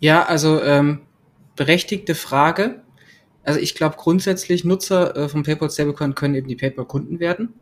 Ja, 0.00 0.24
also 0.24 0.60
ähm, 0.62 1.00
berechtigte 1.56 2.14
Frage. 2.14 2.82
Also 3.44 3.60
ich 3.60 3.74
glaube 3.74 3.96
grundsätzlich 3.98 4.64
Nutzer 4.64 5.16
äh, 5.16 5.28
vom 5.28 5.42
PayPal 5.42 5.70
Stablecoin 5.70 6.14
können 6.14 6.34
eben 6.34 6.48
die 6.48 6.56
PayPal 6.56 6.84
Kunden 6.86 7.20
werden. 7.20 7.54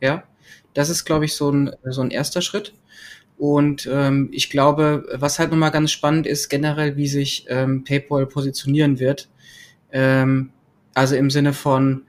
Ja, 0.00 0.24
das 0.74 0.90
ist 0.90 1.04
glaube 1.04 1.24
ich 1.24 1.34
so 1.34 1.50
ein 1.50 1.72
so 1.84 2.02
ein 2.02 2.10
erster 2.10 2.42
Schritt. 2.42 2.74
Und 3.38 3.88
ähm, 3.92 4.30
ich 4.32 4.50
glaube, 4.50 5.06
was 5.14 5.38
halt 5.38 5.50
nochmal 5.52 5.72
ganz 5.72 5.92
spannend 5.92 6.26
ist, 6.26 6.48
generell, 6.50 6.96
wie 6.96 7.08
sich 7.08 7.46
ähm, 7.48 7.84
PayPal 7.84 8.26
positionieren 8.26 9.00
wird. 9.00 9.28
Ähm, 9.92 10.52
also 10.94 11.16
im 11.16 11.30
Sinne 11.30 11.54
von 11.54 12.04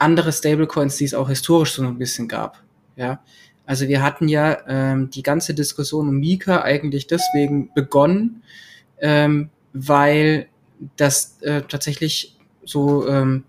andere 0.00 0.32
Stablecoins, 0.32 0.96
die 0.98 1.06
es 1.06 1.14
auch 1.14 1.28
historisch 1.30 1.74
so 1.74 1.84
ein 1.84 1.98
bisschen 1.98 2.28
gab. 2.28 2.62
Ja, 2.96 3.22
also 3.66 3.88
wir 3.88 4.02
hatten 4.02 4.28
ja 4.28 4.58
ähm, 4.68 5.10
die 5.10 5.22
ganze 5.22 5.54
Diskussion 5.54 6.08
um 6.08 6.18
Mika 6.18 6.62
eigentlich 6.62 7.06
deswegen 7.06 7.72
begonnen, 7.74 8.42
ähm, 9.00 9.50
weil 9.72 10.48
das 10.96 11.40
äh, 11.42 11.62
tatsächlich 11.62 12.36
so 12.64 13.08
ähm, 13.08 13.44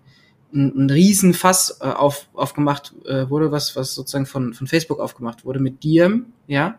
ein, 0.52 0.86
ein 0.86 0.90
Riesenfass 0.90 1.78
äh, 1.80 1.86
auf, 1.86 2.28
aufgemacht 2.34 2.94
äh, 3.06 3.28
wurde, 3.28 3.52
was, 3.52 3.76
was 3.76 3.94
sozusagen 3.94 4.26
von, 4.26 4.54
von 4.54 4.66
Facebook 4.66 5.00
aufgemacht 5.00 5.44
wurde 5.44 5.60
mit 5.60 5.82
Diem, 5.82 6.26
ja, 6.46 6.78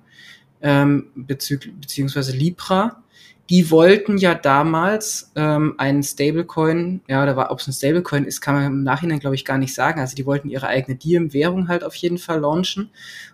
ähm, 0.62 1.08
bezüglich, 1.16 1.74
beziehungsweise 1.80 2.36
Libra. 2.36 3.04
Die 3.50 3.72
wollten 3.72 4.20
ja 4.20 4.36
damals 4.36 5.32
ähm, 5.36 5.74
einen 5.80 6.04
Stablecoin, 6.04 7.02
ja, 7.08 7.24
oder 7.24 7.50
ob 7.50 7.60
es 7.60 7.68
ein 7.68 7.74
Stablecoin 7.74 8.26
ist, 8.26 8.42
kann 8.42 8.54
man 8.54 8.66
im 8.66 8.84
Nachhinein, 8.84 9.20
glaube 9.20 9.36
ich, 9.36 9.44
gar 9.44 9.58
nicht 9.58 9.74
sagen. 9.74 10.00
Also 10.00 10.16
die 10.16 10.28
wollten 10.28 10.50
ihre 10.50 10.68
eigene 10.68 10.96
Diem-Währung 10.96 11.68
halt 11.68 11.84
auf 11.84 11.96
jeden 11.96 12.20
Fall 12.20 12.42
launchen. 12.42 12.92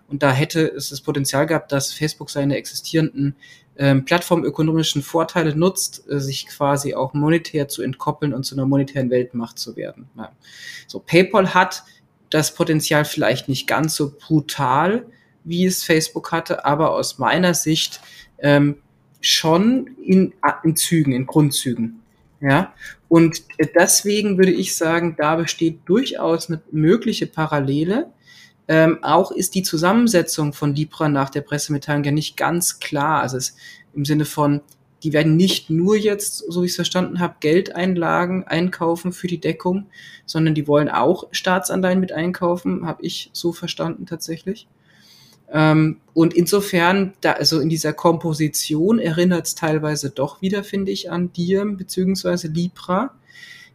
Und 0.08 0.22
da 0.22 0.32
hätte 0.32 0.66
es 0.68 0.88
das 0.88 1.02
Potenzial 1.02 1.46
gehabt, 1.46 1.70
dass 1.70 1.92
Facebook 1.92 2.30
seine 2.30 2.56
existierenden 2.56 3.36
ähm, 3.76 4.06
plattformökonomischen 4.06 5.02
Vorteile 5.02 5.54
nutzt, 5.54 6.08
äh, 6.08 6.18
sich 6.18 6.46
quasi 6.46 6.94
auch 6.94 7.12
monetär 7.12 7.68
zu 7.68 7.82
entkoppeln 7.82 8.32
und 8.32 8.44
zu 8.44 8.54
einer 8.54 8.64
monetären 8.64 9.10
Weltmacht 9.10 9.58
zu 9.58 9.76
werden. 9.76 10.08
Ja. 10.16 10.32
So, 10.86 10.98
PayPal 10.98 11.52
hat 11.52 11.84
das 12.30 12.54
Potenzial 12.54 13.04
vielleicht 13.04 13.48
nicht 13.48 13.66
ganz 13.66 13.94
so 13.94 14.14
brutal, 14.18 15.06
wie 15.44 15.66
es 15.66 15.84
Facebook 15.84 16.32
hatte, 16.32 16.64
aber 16.64 16.92
aus 16.92 17.18
meiner 17.18 17.54
Sicht 17.54 18.00
ähm, 18.38 18.78
schon 19.20 19.88
in, 20.02 20.32
in 20.64 20.76
Zügen, 20.76 21.12
in 21.12 21.26
Grundzügen. 21.26 22.00
Ja, 22.40 22.74
und 23.08 23.42
deswegen 23.74 24.36
würde 24.36 24.52
ich 24.52 24.76
sagen, 24.76 25.16
da 25.16 25.36
besteht 25.36 25.80
durchaus 25.86 26.48
eine 26.48 26.60
mögliche 26.70 27.26
Parallele 27.26 28.12
ähm, 28.68 28.98
auch 29.02 29.30
ist 29.30 29.54
die 29.54 29.62
Zusammensetzung 29.62 30.52
von 30.52 30.74
Libra 30.74 31.08
nach 31.08 31.30
der 31.30 31.42
Pressemitteilung 31.42 32.04
ja 32.04 32.10
nicht 32.10 32.36
ganz 32.36 32.80
klar. 32.80 33.22
Also 33.22 33.36
es, 33.36 33.56
im 33.94 34.04
Sinne 34.04 34.24
von, 34.24 34.60
die 35.02 35.12
werden 35.12 35.36
nicht 35.36 35.70
nur 35.70 35.96
jetzt, 35.96 36.38
so 36.50 36.62
wie 36.62 36.66
ich 36.66 36.72
es 36.72 36.76
verstanden 36.76 37.20
habe, 37.20 37.36
Geldeinlagen 37.40 38.44
einkaufen 38.44 39.12
für 39.12 39.28
die 39.28 39.40
Deckung, 39.40 39.86
sondern 40.24 40.54
die 40.54 40.66
wollen 40.66 40.88
auch 40.88 41.28
Staatsanleihen 41.30 42.00
mit 42.00 42.12
einkaufen, 42.12 42.86
habe 42.86 43.04
ich 43.04 43.30
so 43.32 43.52
verstanden 43.52 44.06
tatsächlich. 44.06 44.66
Ähm, 45.52 46.00
und 46.14 46.34
insofern, 46.34 47.12
da, 47.20 47.32
also 47.32 47.60
in 47.60 47.68
dieser 47.68 47.92
Komposition 47.92 48.98
erinnert 48.98 49.46
es 49.46 49.54
teilweise 49.54 50.10
doch 50.10 50.42
wieder, 50.42 50.64
finde 50.64 50.90
ich, 50.92 51.10
an 51.10 51.32
Diem 51.32 51.76
bzw. 51.76 52.48
Libra 52.48 53.14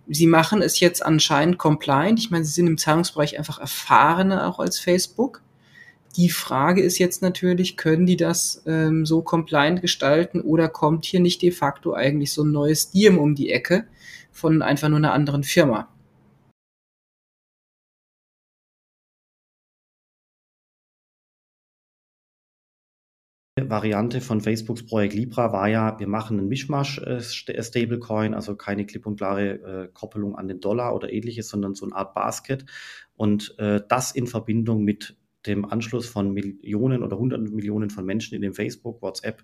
sie 0.07 0.27
machen 0.27 0.61
es 0.61 0.79
jetzt 0.79 1.05
anscheinend 1.05 1.57
compliant. 1.57 2.19
Ich 2.19 2.31
meine, 2.31 2.43
sie 2.43 2.51
sind 2.51 2.67
im 2.67 2.77
Zahlungsbereich 2.77 3.37
einfach 3.37 3.59
erfahrener 3.59 4.47
auch 4.47 4.59
als 4.59 4.79
Facebook. 4.79 5.41
Die 6.17 6.29
Frage 6.29 6.81
ist 6.81 6.97
jetzt 6.97 7.21
natürlich, 7.21 7.77
können 7.77 8.05
die 8.05 8.17
das 8.17 8.63
ähm, 8.65 9.05
so 9.05 9.21
compliant 9.21 9.81
gestalten 9.81 10.41
oder 10.41 10.67
kommt 10.67 11.05
hier 11.05 11.21
nicht 11.21 11.41
de 11.41 11.51
facto 11.51 11.93
eigentlich 11.93 12.33
so 12.33 12.43
ein 12.43 12.51
neues 12.51 12.91
Diem 12.91 13.17
um 13.17 13.35
die 13.35 13.51
Ecke 13.51 13.85
von 14.31 14.61
einfach 14.61 14.89
nur 14.89 14.97
einer 14.97 15.13
anderen 15.13 15.43
Firma? 15.43 15.87
Variante 23.71 24.21
von 24.21 24.41
Facebooks 24.41 24.85
Projekt 24.85 25.13
Libra 25.13 25.53
war 25.53 25.69
ja, 25.69 25.97
wir 25.97 26.07
machen 26.07 26.37
einen 26.37 26.49
Mischmasch-Stablecoin, 26.49 28.33
äh, 28.33 28.35
also 28.35 28.55
keine 28.55 28.85
klipp 28.85 29.05
und 29.05 29.15
klare 29.15 29.49
äh, 29.49 29.87
Koppelung 29.93 30.35
an 30.35 30.47
den 30.47 30.59
Dollar 30.59 30.93
oder 30.93 31.11
ähnliches, 31.11 31.47
sondern 31.47 31.73
so 31.73 31.85
eine 31.85 31.95
Art 31.95 32.13
Basket. 32.13 32.65
Und 33.15 33.57
äh, 33.59 33.81
das 33.87 34.11
in 34.11 34.27
Verbindung 34.27 34.83
mit 34.83 35.17
dem 35.45 35.65
Anschluss 35.65 36.07
von 36.07 36.33
Millionen 36.33 37.01
oder 37.01 37.17
Hunderten 37.17 37.55
Millionen 37.55 37.89
von 37.89 38.05
Menschen 38.05 38.35
in 38.35 38.41
dem 38.41 38.53
Facebook, 38.53 39.01
WhatsApp, 39.01 39.43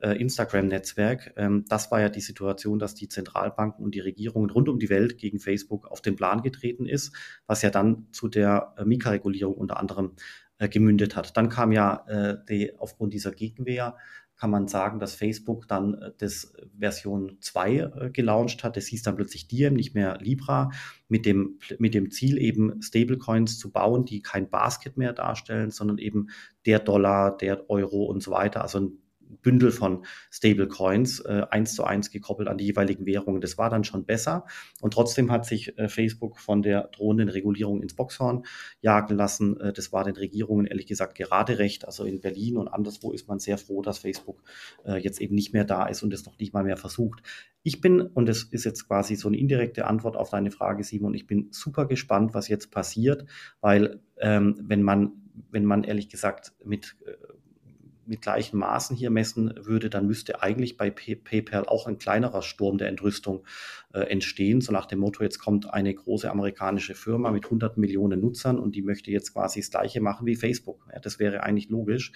äh, 0.00 0.12
Instagram-Netzwerk. 0.12 1.34
Ähm, 1.36 1.64
das 1.68 1.90
war 1.90 2.00
ja 2.00 2.08
die 2.08 2.20
Situation, 2.20 2.78
dass 2.78 2.94
die 2.94 3.08
Zentralbanken 3.08 3.84
und 3.84 3.94
die 3.94 4.00
Regierungen 4.00 4.50
rund 4.50 4.68
um 4.68 4.78
die 4.78 4.88
Welt 4.88 5.18
gegen 5.18 5.40
Facebook 5.40 5.90
auf 5.90 6.00
den 6.00 6.16
Plan 6.16 6.42
getreten 6.42 6.86
ist, 6.86 7.14
was 7.46 7.62
ja 7.62 7.70
dann 7.70 8.06
zu 8.12 8.28
der 8.28 8.74
äh, 8.78 8.84
Mika-Regulierung 8.84 9.54
unter 9.54 9.78
anderem 9.78 10.12
äh, 10.58 10.68
gemündet 10.68 11.16
hat. 11.16 11.36
Dann 11.36 11.48
kam 11.48 11.72
ja 11.72 12.04
äh, 12.06 12.36
die, 12.48 12.78
aufgrund 12.78 13.12
dieser 13.12 13.32
Gegenwehr, 13.32 13.96
kann 14.36 14.50
man 14.50 14.66
sagen, 14.66 14.98
dass 14.98 15.14
Facebook 15.14 15.68
dann 15.68 15.94
äh, 15.94 16.12
das 16.18 16.54
Version 16.78 17.38
2 17.40 17.76
äh, 17.76 18.10
gelauncht 18.10 18.64
hat. 18.64 18.76
Das 18.76 18.86
hieß 18.86 19.02
dann 19.02 19.16
plötzlich 19.16 19.48
Diem, 19.48 19.74
nicht 19.74 19.94
mehr 19.94 20.18
Libra, 20.20 20.70
mit 21.08 21.26
dem, 21.26 21.58
mit 21.78 21.94
dem 21.94 22.10
Ziel 22.10 22.38
eben 22.38 22.82
Stablecoins 22.82 23.58
zu 23.58 23.70
bauen, 23.70 24.04
die 24.04 24.22
kein 24.22 24.50
Basket 24.50 24.96
mehr 24.96 25.12
darstellen, 25.12 25.70
sondern 25.70 25.98
eben 25.98 26.28
der 26.66 26.80
Dollar, 26.80 27.36
der 27.36 27.70
Euro 27.70 28.04
und 28.04 28.22
so 28.22 28.32
weiter. 28.32 28.62
Also 28.62 28.80
ein 28.80 28.98
Bündel 29.42 29.70
von 29.70 30.04
Stablecoins 30.30 31.20
äh, 31.20 31.46
eins 31.50 31.74
zu 31.74 31.84
eins 31.84 32.10
gekoppelt 32.10 32.48
an 32.48 32.58
die 32.58 32.66
jeweiligen 32.66 33.06
Währungen. 33.06 33.40
Das 33.40 33.58
war 33.58 33.70
dann 33.70 33.84
schon 33.84 34.04
besser. 34.04 34.46
Und 34.80 34.94
trotzdem 34.94 35.30
hat 35.30 35.46
sich 35.46 35.76
äh, 35.78 35.88
Facebook 35.88 36.38
von 36.38 36.62
der 36.62 36.88
drohenden 36.88 37.28
Regulierung 37.28 37.82
ins 37.82 37.94
Boxhorn 37.94 38.44
jagen 38.80 39.16
lassen. 39.16 39.60
Äh, 39.60 39.72
das 39.72 39.92
war 39.92 40.04
den 40.04 40.16
Regierungen 40.16 40.66
ehrlich 40.66 40.86
gesagt 40.86 41.16
gerade 41.16 41.58
recht. 41.58 41.84
Also 41.84 42.04
in 42.04 42.20
Berlin 42.20 42.56
und 42.56 42.68
anderswo 42.68 43.12
ist 43.12 43.28
man 43.28 43.38
sehr 43.38 43.58
froh, 43.58 43.82
dass 43.82 43.98
Facebook 43.98 44.42
äh, 44.84 44.96
jetzt 44.96 45.20
eben 45.20 45.34
nicht 45.34 45.52
mehr 45.52 45.64
da 45.64 45.86
ist 45.86 46.02
und 46.02 46.12
es 46.12 46.24
noch 46.26 46.38
nicht 46.38 46.52
mal 46.52 46.64
mehr 46.64 46.76
versucht. 46.76 47.22
Ich 47.62 47.80
bin, 47.80 48.02
und 48.02 48.26
das 48.26 48.42
ist 48.42 48.64
jetzt 48.64 48.86
quasi 48.86 49.16
so 49.16 49.28
eine 49.28 49.38
indirekte 49.38 49.86
Antwort 49.86 50.16
auf 50.16 50.28
deine 50.28 50.50
Frage, 50.50 50.84
Simon, 50.84 51.14
ich 51.14 51.26
bin 51.26 51.48
super 51.50 51.86
gespannt, 51.86 52.34
was 52.34 52.48
jetzt 52.48 52.70
passiert, 52.70 53.24
weil 53.62 54.00
ähm, 54.18 54.60
wenn 54.62 54.82
man, 54.82 55.12
wenn 55.50 55.64
man 55.64 55.82
ehrlich 55.82 56.10
gesagt 56.10 56.52
mit 56.62 56.96
äh, 57.06 57.12
mit 58.06 58.22
gleichen 58.22 58.58
Maßen 58.58 58.96
hier 58.96 59.10
messen 59.10 59.54
würde, 59.56 59.90
dann 59.90 60.06
müsste 60.06 60.42
eigentlich 60.42 60.76
bei 60.76 60.90
PayPal 60.90 61.66
auch 61.66 61.86
ein 61.86 61.98
kleinerer 61.98 62.42
Sturm 62.42 62.78
der 62.78 62.88
Entrüstung 62.88 63.44
äh, 63.92 64.00
entstehen. 64.00 64.60
So 64.60 64.72
nach 64.72 64.86
dem 64.86 65.00
Motto, 65.00 65.22
jetzt 65.22 65.38
kommt 65.38 65.72
eine 65.72 65.94
große 65.94 66.30
amerikanische 66.30 66.94
Firma 66.94 67.30
mit 67.30 67.44
100 67.44 67.76
Millionen 67.76 68.20
Nutzern 68.20 68.58
und 68.58 68.74
die 68.74 68.82
möchte 68.82 69.10
jetzt 69.10 69.32
quasi 69.32 69.60
das 69.60 69.70
gleiche 69.70 70.00
machen 70.00 70.26
wie 70.26 70.36
Facebook. 70.36 70.86
Ja, 70.92 71.00
das 71.00 71.18
wäre 71.18 71.42
eigentlich 71.42 71.68
logisch. 71.68 72.12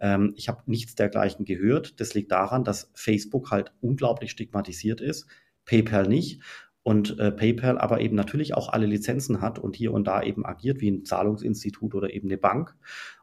Ähm, 0.00 0.34
ich 0.36 0.48
habe 0.48 0.62
nichts 0.66 0.94
dergleichen 0.94 1.44
gehört. 1.44 2.00
Das 2.00 2.14
liegt 2.14 2.32
daran, 2.32 2.64
dass 2.64 2.90
Facebook 2.94 3.50
halt 3.50 3.72
unglaublich 3.80 4.30
stigmatisiert 4.30 5.00
ist, 5.00 5.26
PayPal 5.64 6.08
nicht 6.08 6.40
und 6.88 7.18
äh, 7.18 7.30
PayPal 7.30 7.76
aber 7.76 8.00
eben 8.00 8.16
natürlich 8.16 8.54
auch 8.54 8.70
alle 8.70 8.86
Lizenzen 8.86 9.42
hat 9.42 9.58
und 9.58 9.76
hier 9.76 9.92
und 9.92 10.06
da 10.06 10.22
eben 10.22 10.46
agiert 10.46 10.80
wie 10.80 10.90
ein 10.90 11.04
Zahlungsinstitut 11.04 11.94
oder 11.94 12.14
eben 12.14 12.28
eine 12.28 12.38
Bank 12.38 12.74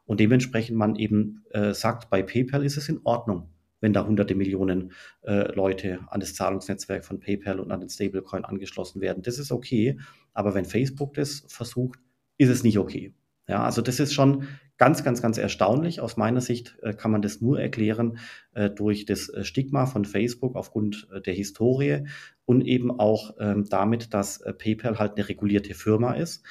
und 0.05 0.19
dementsprechend 0.19 0.77
man 0.77 0.95
eben 0.97 1.43
äh, 1.49 1.73
sagt, 1.73 2.11
bei 2.11 2.21
PayPal 2.21 2.63
ist 2.63 2.77
es 2.77 2.89
in 2.89 2.99
Ordnung, 3.05 3.49
wenn 3.79 3.91
da 3.91 4.05
hunderte 4.05 4.35
Millionen 4.35 4.91
äh, 5.23 5.51
Leute 5.55 6.01
an 6.09 6.19
das 6.19 6.35
Zahlungsnetzwerk 6.35 7.03
von 7.03 7.19
PayPal 7.19 7.59
und 7.59 7.71
an 7.71 7.79
den 7.79 7.89
Stablecoin 7.89 8.45
angeschlossen 8.45 9.01
werden. 9.01 9.23
Das 9.23 9.39
ist 9.39 9.51
okay, 9.51 9.97
aber 10.35 10.53
wenn 10.53 10.65
Facebook 10.65 11.15
das 11.15 11.43
versucht, 11.47 11.97
ist 12.37 12.49
es 12.49 12.63
nicht 12.63 12.77
okay. 12.77 13.15
Ja, 13.47 13.63
also 13.63 13.81
das 13.81 13.99
ist 13.99 14.13
schon 14.13 14.47
ganz, 14.77 15.03
ganz, 15.03 15.21
ganz 15.21 15.37
erstaunlich. 15.37 16.01
Aus 16.01 16.17
meiner 16.17 16.41
Sicht 16.41 16.77
äh, 16.81 16.93
kann 16.93 17.11
man 17.11 17.21
das 17.21 17.41
nur 17.41 17.59
erklären 17.59 18.17
äh, 18.53 18.69
durch 18.69 19.05
das 19.05 19.29
äh, 19.29 19.43
Stigma 19.43 19.85
von 19.85 20.05
Facebook 20.05 20.55
aufgrund 20.55 21.07
der 21.25 21.33
Historie 21.33 22.07
und 22.45 22.61
eben 22.61 22.91
auch 22.99 23.35
ähm, 23.39 23.65
damit, 23.69 24.13
dass 24.13 24.43
PayPal 24.57 24.99
halt 24.99 25.13
eine 25.15 25.29
regulierte 25.29 25.73
Firma 25.73 26.13
ist. 26.13 26.43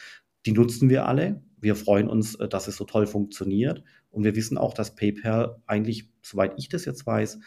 Die 0.47 0.53
nutzen 0.53 0.89
wir 0.89 1.07
alle. 1.07 1.43
Wir 1.61 1.75
freuen 1.75 2.09
uns, 2.09 2.37
dass 2.37 2.69
es 2.69 2.77
so 2.77 2.85
toll 2.85 3.07
funktioniert. 3.07 3.83
Und 4.11 4.25
wir 4.25 4.37
wissen 4.37 4.59
auch, 4.59 4.75
dass 4.75 4.95
PayPal 4.95 5.63
eigentlich, 5.67 6.11
soweit 6.23 6.55
ich 6.59 6.69
das 6.69 6.85
jetzt 6.85 7.07
weiß, 7.07 7.39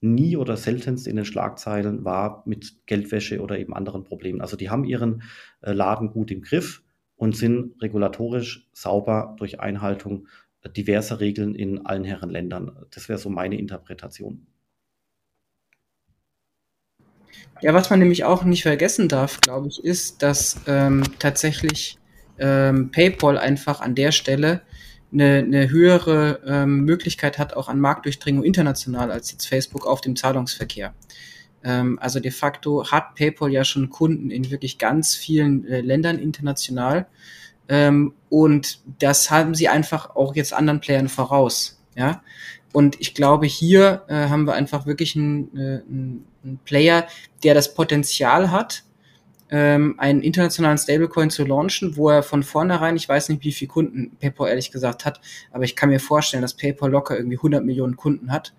nie 0.00 0.36
oder 0.36 0.56
seltenst 0.56 1.06
in 1.06 1.16
den 1.16 1.24
Schlagzeilen 1.24 2.04
war 2.04 2.42
mit 2.46 2.86
Geldwäsche 2.86 3.40
oder 3.40 3.58
eben 3.58 3.74
anderen 3.74 4.02
Problemen. 4.02 4.40
Also 4.40 4.56
die 4.56 4.70
haben 4.70 4.84
ihren 4.84 5.22
Laden 5.60 6.10
gut 6.10 6.30
im 6.30 6.40
Griff 6.40 6.82
und 7.20 7.36
sind 7.36 7.74
regulatorisch 7.82 8.66
sauber 8.72 9.36
durch 9.38 9.60
Einhaltung 9.60 10.26
diverser 10.74 11.20
Regeln 11.20 11.54
in 11.54 11.84
allen 11.84 12.04
Herren 12.04 12.30
Ländern. 12.30 12.72
Das 12.92 13.10
wäre 13.10 13.18
so 13.18 13.28
meine 13.28 13.58
Interpretation. 13.58 14.46
Ja, 17.60 17.74
was 17.74 17.90
man 17.90 17.98
nämlich 17.98 18.24
auch 18.24 18.44
nicht 18.44 18.62
vergessen 18.62 19.08
darf, 19.08 19.38
glaube 19.42 19.68
ich, 19.68 19.84
ist, 19.84 20.22
dass 20.22 20.62
ähm, 20.66 21.02
tatsächlich 21.18 21.98
ähm, 22.38 22.90
PayPal 22.90 23.36
einfach 23.36 23.82
an 23.82 23.94
der 23.94 24.12
Stelle 24.12 24.62
eine, 25.12 25.40
eine 25.40 25.68
höhere 25.68 26.40
ähm, 26.46 26.86
Möglichkeit 26.86 27.38
hat, 27.38 27.52
auch 27.54 27.68
an 27.68 27.80
Marktdurchdringung 27.80 28.44
international 28.44 29.10
als 29.10 29.30
jetzt 29.30 29.46
Facebook 29.46 29.86
auf 29.86 30.00
dem 30.00 30.16
Zahlungsverkehr. 30.16 30.94
Ähm, 31.62 31.98
also 32.00 32.20
de 32.20 32.30
facto 32.30 32.90
hat 32.90 33.14
PayPal 33.14 33.52
ja 33.52 33.64
schon 33.64 33.90
Kunden 33.90 34.30
in 34.30 34.50
wirklich 34.50 34.78
ganz 34.78 35.14
vielen 35.14 35.66
äh, 35.66 35.80
Ländern 35.80 36.18
international. 36.18 37.06
Ähm, 37.68 38.14
und 38.28 38.80
das 38.98 39.30
haben 39.30 39.54
sie 39.54 39.68
einfach 39.68 40.16
auch 40.16 40.34
jetzt 40.34 40.52
anderen 40.52 40.80
Playern 40.80 41.08
voraus. 41.08 41.80
Ja. 41.94 42.22
Und 42.72 43.00
ich 43.00 43.14
glaube, 43.14 43.46
hier 43.46 44.04
äh, 44.08 44.28
haben 44.28 44.46
wir 44.46 44.54
einfach 44.54 44.86
wirklich 44.86 45.16
einen, 45.16 45.56
äh, 45.56 45.82
einen 45.88 46.60
Player, 46.64 47.06
der 47.42 47.54
das 47.54 47.74
Potenzial 47.74 48.50
hat, 48.50 48.84
ähm, 49.50 49.96
einen 49.98 50.22
internationalen 50.22 50.78
Stablecoin 50.78 51.30
zu 51.30 51.44
launchen, 51.44 51.96
wo 51.96 52.08
er 52.10 52.22
von 52.22 52.42
vornherein, 52.42 52.96
ich 52.96 53.08
weiß 53.08 53.28
nicht, 53.30 53.42
wie 53.44 53.52
viele 53.52 53.68
Kunden 53.70 54.16
PayPal 54.20 54.48
ehrlich 54.48 54.70
gesagt 54.70 55.04
hat, 55.04 55.20
aber 55.50 55.64
ich 55.64 55.74
kann 55.74 55.88
mir 55.88 55.98
vorstellen, 55.98 56.42
dass 56.42 56.54
PayPal 56.54 56.90
locker 56.90 57.16
irgendwie 57.16 57.36
100 57.36 57.64
Millionen 57.64 57.96
Kunden 57.96 58.30
hat. 58.32 58.54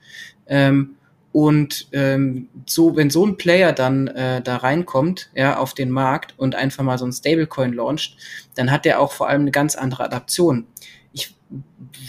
Und 1.32 1.88
ähm, 1.94 2.50
so, 2.66 2.96
wenn 2.96 3.10
so 3.10 3.26
ein 3.26 3.38
Player 3.38 3.72
dann 3.72 4.08
äh, 4.08 4.42
da 4.42 4.58
reinkommt, 4.58 5.30
ja, 5.34 5.58
auf 5.58 5.74
den 5.74 5.90
Markt 5.90 6.34
und 6.38 6.56
einfach 6.56 6.84
mal 6.84 6.98
so 6.98 7.06
ein 7.06 7.14
Stablecoin 7.14 7.74
launcht, 7.74 8.18
dann 8.56 8.72
hat 8.72 8.84
der 8.86 9.00
auch 9.00 9.14
vor 9.14 9.30
allem 9.30 9.42
eine 9.42 9.52
ganz 9.52 9.76
andere 9.76 10.04
Adaption. 10.04 10.68
Ich 11.14 11.34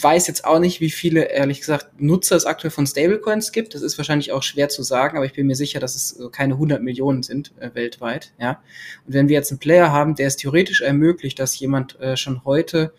weiß 0.00 0.26
jetzt 0.26 0.44
auch 0.44 0.58
nicht, 0.58 0.80
wie 0.80 0.90
viele, 0.90 1.24
ehrlich 1.24 1.60
gesagt, 1.60 2.00
Nutzer 2.00 2.34
es 2.34 2.46
aktuell 2.46 2.72
von 2.72 2.86
Stablecoins 2.86 3.52
gibt. 3.52 3.74
Das 3.74 3.82
ist 3.82 3.96
wahrscheinlich 3.96 4.32
auch 4.32 4.42
schwer 4.42 4.68
zu 4.68 4.82
sagen, 4.82 5.16
aber 5.16 5.26
ich 5.26 5.34
bin 5.34 5.46
mir 5.46 5.56
sicher, 5.56 5.78
dass 5.78 5.94
es 5.94 6.18
keine 6.32 6.54
100 6.54 6.82
Millionen 6.82 7.22
sind 7.22 7.52
äh, 7.60 7.70
weltweit. 7.74 8.32
Ja. 8.40 8.60
Und 9.06 9.14
wenn 9.14 9.28
wir 9.28 9.34
jetzt 9.34 9.52
einen 9.52 9.60
Player 9.60 9.92
haben, 9.92 10.16
der 10.16 10.26
es 10.26 10.36
theoretisch 10.36 10.80
ermöglicht, 10.80 11.38
dass 11.38 11.58
jemand 11.58 11.98
äh, 12.00 12.16
schon 12.16 12.44
heute 12.44 12.92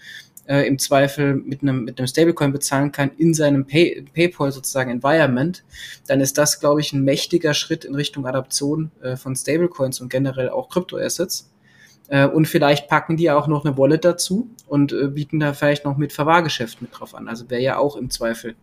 äh, 0.48 0.68
im 0.68 0.80
Zweifel 0.80 1.36
mit 1.36 1.62
einem, 1.62 1.84
mit 1.84 2.00
einem 2.00 2.08
Stablecoin 2.08 2.52
bezahlen 2.52 2.92
kann 2.92 3.12
in 3.18 3.34
seinem 3.34 3.66
Pay, 3.66 4.06
PayPal 4.14 4.52
sozusagen 4.52 4.92
Environment, 4.92 5.64
dann 6.08 6.22
ist 6.22 6.38
das, 6.38 6.60
glaube 6.60 6.82
ich, 6.82 6.94
ein 6.94 7.04
mächtiger 7.04 7.54
Schritt 7.54 7.86
in 7.86 7.96
Richtung 7.96 8.26
Adaption 8.26 8.92
äh, 9.02 9.16
von 9.16 9.36
Stablecoins 9.36 10.02
und 10.02 10.10
generell 10.10 10.50
auch 10.50 10.70
Kryptoassets. 10.70 11.52
Äh, 12.10 12.28
und 12.28 12.48
vielleicht 12.48 12.88
packen 12.90 13.18
die 13.18 13.32
auch 13.32 13.48
noch 13.48 13.66
eine 13.66 13.78
Wallet 13.78 14.04
dazu 14.04 14.50
und 14.68 14.92
äh, 14.92 15.08
bieten 15.08 15.40
da 15.40 15.54
vielleicht 15.54 15.86
noch 15.86 15.98
mit 15.98 16.12
Verwahrgeschäft 16.12 16.82
mit 16.82 16.98
drauf 16.98 17.16
an. 17.16 17.28
Also 17.28 17.50
wäre 17.50 17.62
ja 17.62 17.78
auch 17.78 17.96
im 17.96 18.10
Zweifel 18.10 18.56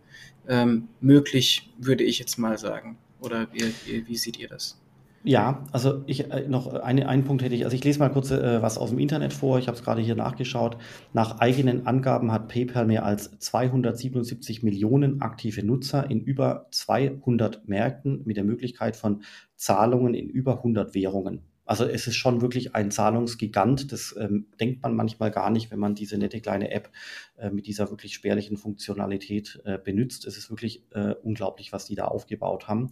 ähm, 0.49 0.89
möglich, 1.01 1.71
würde 1.79 2.05
ich 2.05 2.19
jetzt 2.19 2.39
mal 2.39 2.59
sagen. 2.59 2.99
Oder 3.21 3.49
wie, 3.53 3.73
wie, 3.85 4.07
wie 4.07 4.17
seht 4.17 4.39
ihr 4.39 4.49
das? 4.49 4.79
Ja, 5.23 5.65
also 5.71 6.03
ich 6.07 6.31
äh, 6.33 6.49
noch 6.49 6.73
eine, 6.73 7.07
einen 7.07 7.25
Punkt 7.25 7.43
hätte 7.43 7.55
ich. 7.55 7.65
Also 7.65 7.77
ich 7.77 7.85
lese 7.85 7.99
mal 7.99 8.09
kurz 8.09 8.31
äh, 8.31 8.63
was 8.63 8.79
aus 8.79 8.89
dem 8.89 8.99
Internet 8.99 9.35
vor. 9.35 9.59
Ich 9.59 9.67
habe 9.67 9.77
es 9.77 9.85
gerade 9.85 10.01
hier 10.01 10.15
nachgeschaut. 10.15 10.79
Nach 11.13 11.41
eigenen 11.41 11.87
Angaben 11.87 12.33
hat 12.33 12.49
PayPal 12.49 12.87
mehr 12.87 13.05
als 13.05 13.39
277 13.39 14.63
Millionen 14.63 15.21
aktive 15.21 15.63
Nutzer 15.63 16.11
in 16.11 16.23
über 16.23 16.69
200 16.71 17.69
Märkten 17.69 18.23
mit 18.25 18.39
der 18.39 18.45
Möglichkeit 18.45 18.97
von 18.97 19.23
Zahlungen 19.57 20.15
in 20.15 20.31
über 20.31 20.59
100 20.59 20.95
Währungen. 20.95 21.50
Also 21.71 21.85
es 21.85 22.09
ist 22.09 22.17
schon 22.17 22.41
wirklich 22.41 22.75
ein 22.75 22.91
Zahlungsgigant. 22.91 23.93
Das 23.93 24.13
ähm, 24.19 24.49
denkt 24.59 24.83
man 24.83 24.97
manchmal 24.97 25.31
gar 25.31 25.51
nicht, 25.51 25.71
wenn 25.71 25.79
man 25.79 25.95
diese 25.95 26.19
nette 26.19 26.41
kleine 26.41 26.73
App 26.73 26.91
äh, 27.37 27.49
mit 27.49 27.69
dieser 27.69 27.91
wirklich 27.91 28.13
spärlichen 28.13 28.57
Funktionalität 28.57 29.63
äh, 29.65 29.79
benutzt. 29.79 30.27
Es 30.27 30.37
ist 30.37 30.51
wirklich 30.51 30.85
äh, 30.91 31.15
unglaublich, 31.23 31.73
was 31.73 31.85
die 31.85 31.95
da 31.95 32.07
aufgebaut 32.07 32.67
haben. 32.67 32.91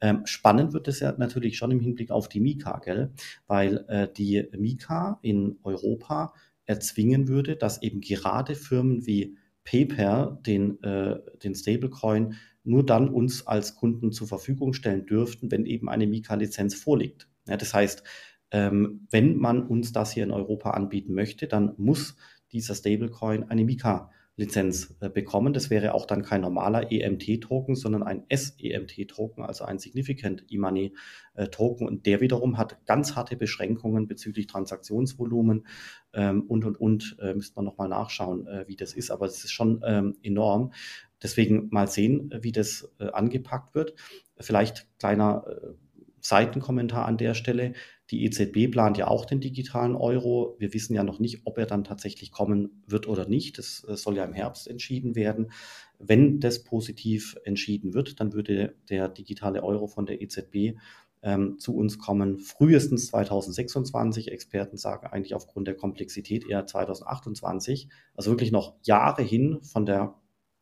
Ähm, 0.00 0.22
spannend 0.26 0.72
wird 0.72 0.88
es 0.88 0.98
ja 0.98 1.14
natürlich 1.16 1.56
schon 1.56 1.70
im 1.70 1.78
Hinblick 1.78 2.10
auf 2.10 2.28
die 2.28 2.40
Mika, 2.40 2.80
gell? 2.84 3.12
Weil 3.46 3.84
äh, 3.86 4.08
die 4.12 4.48
Mika 4.58 5.20
in 5.22 5.60
Europa 5.62 6.34
erzwingen 6.64 7.28
würde, 7.28 7.54
dass 7.54 7.80
eben 7.80 8.00
gerade 8.00 8.56
Firmen 8.56 9.06
wie 9.06 9.36
PayPal 9.62 10.36
den, 10.44 10.82
äh, 10.82 11.20
den 11.44 11.54
Stablecoin 11.54 12.34
nur 12.64 12.84
dann 12.84 13.08
uns 13.08 13.46
als 13.46 13.76
Kunden 13.76 14.10
zur 14.10 14.26
Verfügung 14.26 14.72
stellen 14.72 15.06
dürften, 15.06 15.52
wenn 15.52 15.64
eben 15.64 15.88
eine 15.88 16.08
Mika-Lizenz 16.08 16.74
vorliegt. 16.74 17.28
Ja, 17.48 17.56
das 17.56 17.74
heißt, 17.74 18.02
ähm, 18.50 19.06
wenn 19.10 19.36
man 19.36 19.66
uns 19.66 19.92
das 19.92 20.12
hier 20.12 20.24
in 20.24 20.30
Europa 20.30 20.70
anbieten 20.70 21.14
möchte, 21.14 21.48
dann 21.48 21.74
muss 21.78 22.16
dieser 22.52 22.74
Stablecoin 22.74 23.50
eine 23.50 23.64
Mika-Lizenz 23.64 24.96
äh, 25.00 25.10
bekommen. 25.10 25.52
Das 25.52 25.68
wäre 25.68 25.94
auch 25.94 26.06
dann 26.06 26.22
kein 26.22 26.42
normaler 26.42 26.92
EMT-Token, 26.92 27.74
sondern 27.74 28.04
ein 28.04 28.24
SEMT-Token, 28.30 29.42
also 29.42 29.64
ein 29.64 29.80
Significant 29.80 30.44
E-Money-Token. 30.48 31.88
Und 31.88 32.06
der 32.06 32.20
wiederum 32.20 32.56
hat 32.56 32.84
ganz 32.86 33.16
harte 33.16 33.36
Beschränkungen 33.36 34.06
bezüglich 34.06 34.46
Transaktionsvolumen 34.46 35.66
ähm, 36.14 36.42
und, 36.42 36.64
und, 36.64 36.80
und. 36.80 37.16
Äh, 37.20 37.34
müsste 37.34 37.56
man 37.56 37.64
nochmal 37.64 37.88
nachschauen, 37.88 38.46
äh, 38.46 38.68
wie 38.68 38.76
das 38.76 38.94
ist. 38.94 39.10
Aber 39.10 39.26
es 39.26 39.42
ist 39.42 39.52
schon 39.52 39.82
ähm, 39.84 40.16
enorm. 40.22 40.72
Deswegen 41.20 41.68
mal 41.70 41.88
sehen, 41.88 42.32
wie 42.42 42.52
das 42.52 42.92
äh, 43.00 43.06
angepackt 43.06 43.74
wird. 43.74 43.94
Vielleicht 44.38 44.86
kleiner 44.98 45.44
äh, 45.48 45.85
Seitenkommentar 46.28 47.06
an 47.06 47.16
der 47.16 47.34
Stelle. 47.34 47.74
Die 48.10 48.24
EZB 48.24 48.70
plant 48.70 48.98
ja 48.98 49.08
auch 49.08 49.24
den 49.24 49.40
digitalen 49.40 49.96
Euro. 49.96 50.56
Wir 50.58 50.72
wissen 50.72 50.94
ja 50.94 51.02
noch 51.02 51.18
nicht, 51.18 51.42
ob 51.44 51.58
er 51.58 51.66
dann 51.66 51.84
tatsächlich 51.84 52.30
kommen 52.30 52.82
wird 52.86 53.08
oder 53.08 53.28
nicht. 53.28 53.58
Das 53.58 53.84
äh, 53.88 53.96
soll 53.96 54.16
ja 54.16 54.24
im 54.24 54.32
Herbst 54.32 54.68
entschieden 54.68 55.14
werden. 55.14 55.50
Wenn 55.98 56.40
das 56.40 56.62
positiv 56.62 57.36
entschieden 57.44 57.94
wird, 57.94 58.20
dann 58.20 58.32
würde 58.32 58.76
der 58.88 59.08
digitale 59.08 59.62
Euro 59.62 59.86
von 59.86 60.06
der 60.06 60.20
EZB 60.20 60.76
ähm, 61.22 61.58
zu 61.58 61.74
uns 61.74 61.98
kommen, 61.98 62.38
frühestens 62.38 63.08
2026. 63.08 64.30
Experten 64.30 64.76
sagen 64.76 65.06
eigentlich 65.08 65.34
aufgrund 65.34 65.66
der 65.66 65.76
Komplexität 65.76 66.46
eher 66.48 66.66
2028. 66.66 67.88
Also 68.14 68.30
wirklich 68.30 68.52
noch 68.52 68.76
Jahre 68.84 69.22
hin 69.22 69.58
von 69.62 69.86
der 69.86 70.14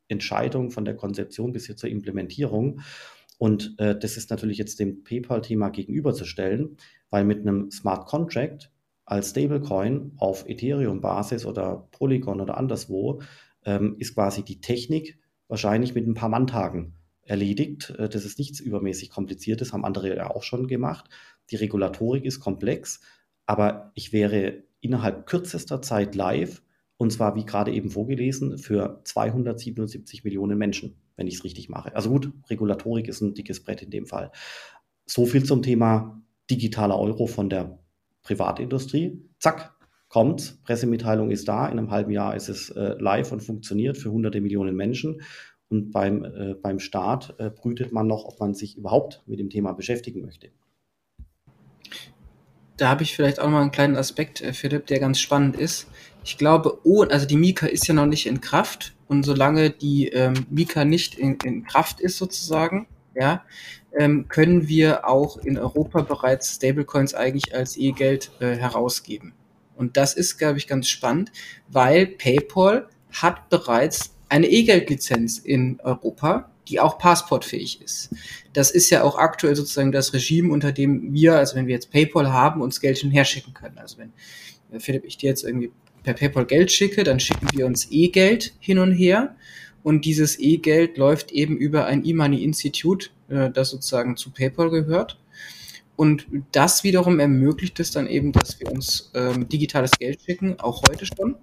Entscheidung, 0.09 0.71
von 0.71 0.85
der 0.85 0.97
Konzeption 0.97 1.53
bis 1.53 1.67
hier 1.67 1.77
zur 1.77 1.91
Implementierung. 1.91 2.81
Und 3.45 3.75
äh, 3.77 3.95
das 3.95 4.17
ist 4.17 4.31
natürlich 4.31 4.57
jetzt 4.57 4.81
dem 4.81 5.05
PayPal-Thema 5.05 5.69
gegenüberzustellen, 5.69 6.79
weil 7.11 7.27
mit 7.27 7.41
einem 7.41 7.71
Smart 7.71 8.07
Contract 8.07 8.73
als 9.05 9.29
Stablecoin 9.29 10.13
auf 10.17 10.49
Ethereum-Basis 10.49 11.45
oder 11.45 11.87
Polygon 11.91 12.41
oder 12.41 12.57
anderswo 12.57 13.21
ähm, 13.67 13.97
ist 13.99 14.15
quasi 14.15 14.45
die 14.45 14.63
Technik 14.63 15.19
wahrscheinlich 15.47 15.95
mit 15.95 16.07
ein 16.07 16.15
paar 16.15 16.31
Manntagen 16.31 16.95
erledigt. 17.21 17.91
Äh, 17.99 18.09
das 18.09 18.25
ist 18.25 18.39
nichts 18.39 18.61
übermäßig 18.61 19.11
kompliziertes, 19.11 19.75
haben 19.75 19.85
andere 19.85 20.17
ja 20.17 20.31
auch 20.31 20.43
schon 20.43 20.67
gemacht. 20.67 21.11
Die 21.51 21.57
Regulatorik 21.57 22.25
ist 22.25 22.41
komplex, 22.41 23.03
aber 23.45 23.93
ich 23.95 24.15
wäre 24.15 24.63
innerhalb 24.81 25.27
kürzester 25.27 25.83
Zeit 25.83 26.15
live 26.15 26.63
und 26.97 27.13
zwar, 27.13 27.37
wie 27.37 27.45
gerade 27.45 27.73
eben 27.73 27.91
vorgelesen, 27.91 28.57
für 28.57 29.03
277 29.05 30.25
Millionen 30.25 30.57
Menschen 30.57 30.97
wenn 31.17 31.27
ich 31.27 31.35
es 31.35 31.45
richtig 31.45 31.69
mache. 31.69 31.95
Also 31.95 32.11
gut, 32.11 32.33
Regulatorik 32.51 33.09
ist 33.09 33.21
ein 33.21 33.35
dickes 33.35 33.63
Brett 33.63 33.83
in 33.83 33.91
dem 33.91 34.07
Fall. 34.07 34.33
So 35.07 35.27
viel 35.27 35.45
zum 35.45 35.63
Thema 35.63 36.23
digitaler 36.51 36.99
Euro 36.99 37.27
von 37.27 37.49
der 37.49 37.79
Privatindustrie. 38.23 39.23
Zack, 39.39 39.75
kommt, 40.09 40.63
Pressemitteilung 40.63 41.31
ist 41.31 41.49
da, 41.49 41.67
in 41.67 41.79
einem 41.79 41.91
halben 41.91 42.13
Jahr 42.13 42.37
ist 42.37 42.49
es 42.49 42.71
äh, 42.71 42.95
live 42.99 43.33
und 43.33 43.41
funktioniert 43.41 43.99
für 43.99 44.11
hunderte 44.13 44.41
Millionen 44.41 44.77
Menschen. 44.77 45.23
Und 45.69 45.91
beim, 45.91 46.25
äh, 46.25 46.55
beim 46.55 46.79
Staat 46.79 47.35
äh, 47.39 47.51
brütet 47.51 47.93
man 47.93 48.07
noch, 48.07 48.25
ob 48.25 48.39
man 48.39 48.55
sich 48.55 48.77
überhaupt 48.77 49.23
mit 49.27 49.41
dem 49.41 49.51
Thema 49.51 49.73
beschäftigen 49.73 50.23
möchte. 50.23 50.51
Da 52.77 52.89
habe 52.89 53.03
ich 53.03 53.15
vielleicht 53.15 53.41
auch 53.41 53.49
mal 53.49 53.63
einen 53.63 53.71
kleinen 53.71 53.97
Aspekt, 53.97 54.41
äh, 54.41 54.53
Philipp, 54.53 54.87
der 54.87 55.01
ganz 55.01 55.19
spannend 55.19 55.57
ist. 55.57 55.89
Ich 56.25 56.39
glaube, 56.39 56.81
oh, 56.85 57.03
also 57.03 57.27
die 57.27 57.37
Mika 57.37 57.67
ist 57.67 57.87
ja 57.87 57.93
noch 57.93 58.07
nicht 58.07 58.27
in 58.27 58.41
Kraft 58.41 58.95
und 59.09 59.25
solange 59.25 59.69
die 59.69 60.09
ähm, 60.09 60.47
Mika 60.49 60.85
nicht 60.87 61.19
in, 61.19 61.37
in 61.45 61.65
Kraft 61.65 62.01
ist 62.01 62.17
sozusagen, 62.17 62.87
ja, 63.15 63.45
ähm, 63.97 64.27
können 64.29 64.67
wir 64.67 65.07
auch 65.07 65.37
in 65.37 65.59
Europa 65.59 66.01
bereits 66.01 66.55
Stablecoins 66.55 67.15
eigentlich 67.15 67.55
als 67.55 67.77
E-Geld 67.77 68.33
äh, 68.41 68.57
herausgeben. 68.57 69.35
Und 69.77 69.99
das 69.99 70.15
ist, 70.15 70.39
glaube 70.39 70.57
ich, 70.57 70.67
ganz 70.67 70.89
spannend, 70.89 71.31
weil 71.69 72.07
PayPal 72.07 72.89
hat 73.13 73.51
bereits 73.51 74.15
eine 74.31 74.49
E-Geld-Lizenz 74.49 75.39
in 75.39 75.79
Europa, 75.81 76.51
die 76.69 76.81
auch 76.81 76.97
passportfähig 76.97 77.83
ist. 77.83 78.11
Das 78.55 78.71
ist 78.71 78.89
ja 78.89 79.03
auch 79.03 79.19
aktuell 79.19 79.55
sozusagen 79.55 79.93
das 79.93 80.15
Regime, 80.15 80.53
unter 80.53 80.73
dem 80.73 81.13
wir, 81.13 81.37
also 81.37 81.55
wenn 81.55 81.67
wir 81.67 81.75
jetzt 81.75 81.91
PayPal 81.91 82.33
haben, 82.33 82.63
uns 82.63 82.81
Geld 82.81 82.99
hin 82.99 83.11
herschicken 83.11 83.53
können. 83.53 83.77
Also 83.77 83.99
wenn 83.99 84.13
äh, 84.73 84.81
Philipp, 84.81 85.05
ich 85.05 85.19
dir 85.19 85.29
jetzt 85.29 85.45
irgendwie 85.45 85.71
per 86.05 86.15
PayPal 86.15 86.47
Geld 86.47 86.71
schicke, 86.71 87.03
dann 87.03 87.19
schicken 87.19 87.49
wir 87.53 87.67
uns 87.67 87.89
E-Geld 87.91 88.55
hin 88.61 88.79
und 88.79 88.93
her. 88.93 89.35
Und 89.83 90.05
dieses 90.05 90.39
E-Geld 90.39 90.97
läuft 90.97 91.33
eben 91.33 91.57
über 91.57 91.87
ein 91.87 92.05
E-Money-Institut, 92.05 93.11
äh, 93.29 93.51
das 93.51 93.71
sozusagen 93.71 94.17
zu 94.17 94.31
PayPal 94.31 94.71
gehört. 94.71 95.19
Und 95.97 96.27
das 96.53 96.85
wiederum 96.85 97.21
ermöglicht 97.21 97.79
es 97.81 97.91
dann 97.91 98.07
eben, 98.07 98.33
dass 98.33 98.61
wir 98.61 98.71
uns 98.71 99.11
ähm, 99.15 99.49
digitales 99.49 99.93
Geld 99.93 100.21
schicken, 100.23 100.59
auch 100.59 100.83
heute 100.89 101.07
schon. 101.07 101.37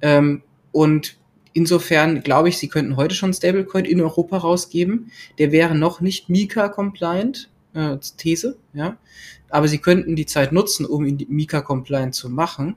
Ähm, 0.00 0.42
und 0.72 1.16
insofern 1.52 2.22
glaube 2.22 2.48
ich, 2.48 2.58
sie 2.58 2.68
könnten 2.68 2.96
heute 2.96 3.14
schon 3.14 3.34
Stablecoin 3.34 3.84
in 3.84 4.00
Europa 4.00 4.38
rausgeben. 4.38 5.10
Der 5.38 5.52
wäre 5.52 5.74
noch 5.74 6.00
nicht 6.00 6.28
Mika-compliant, 6.28 7.50
äh, 7.74 7.98
These, 8.16 8.56
ja. 8.72 8.96
Aber 9.50 9.68
sie 9.68 9.78
könnten 9.78 10.16
die 10.16 10.26
Zeit 10.26 10.52
nutzen, 10.52 10.86
um 10.86 11.04
ihn 11.04 11.26
Mika-compliant 11.28 12.14
zu 12.14 12.30
machen 12.30 12.76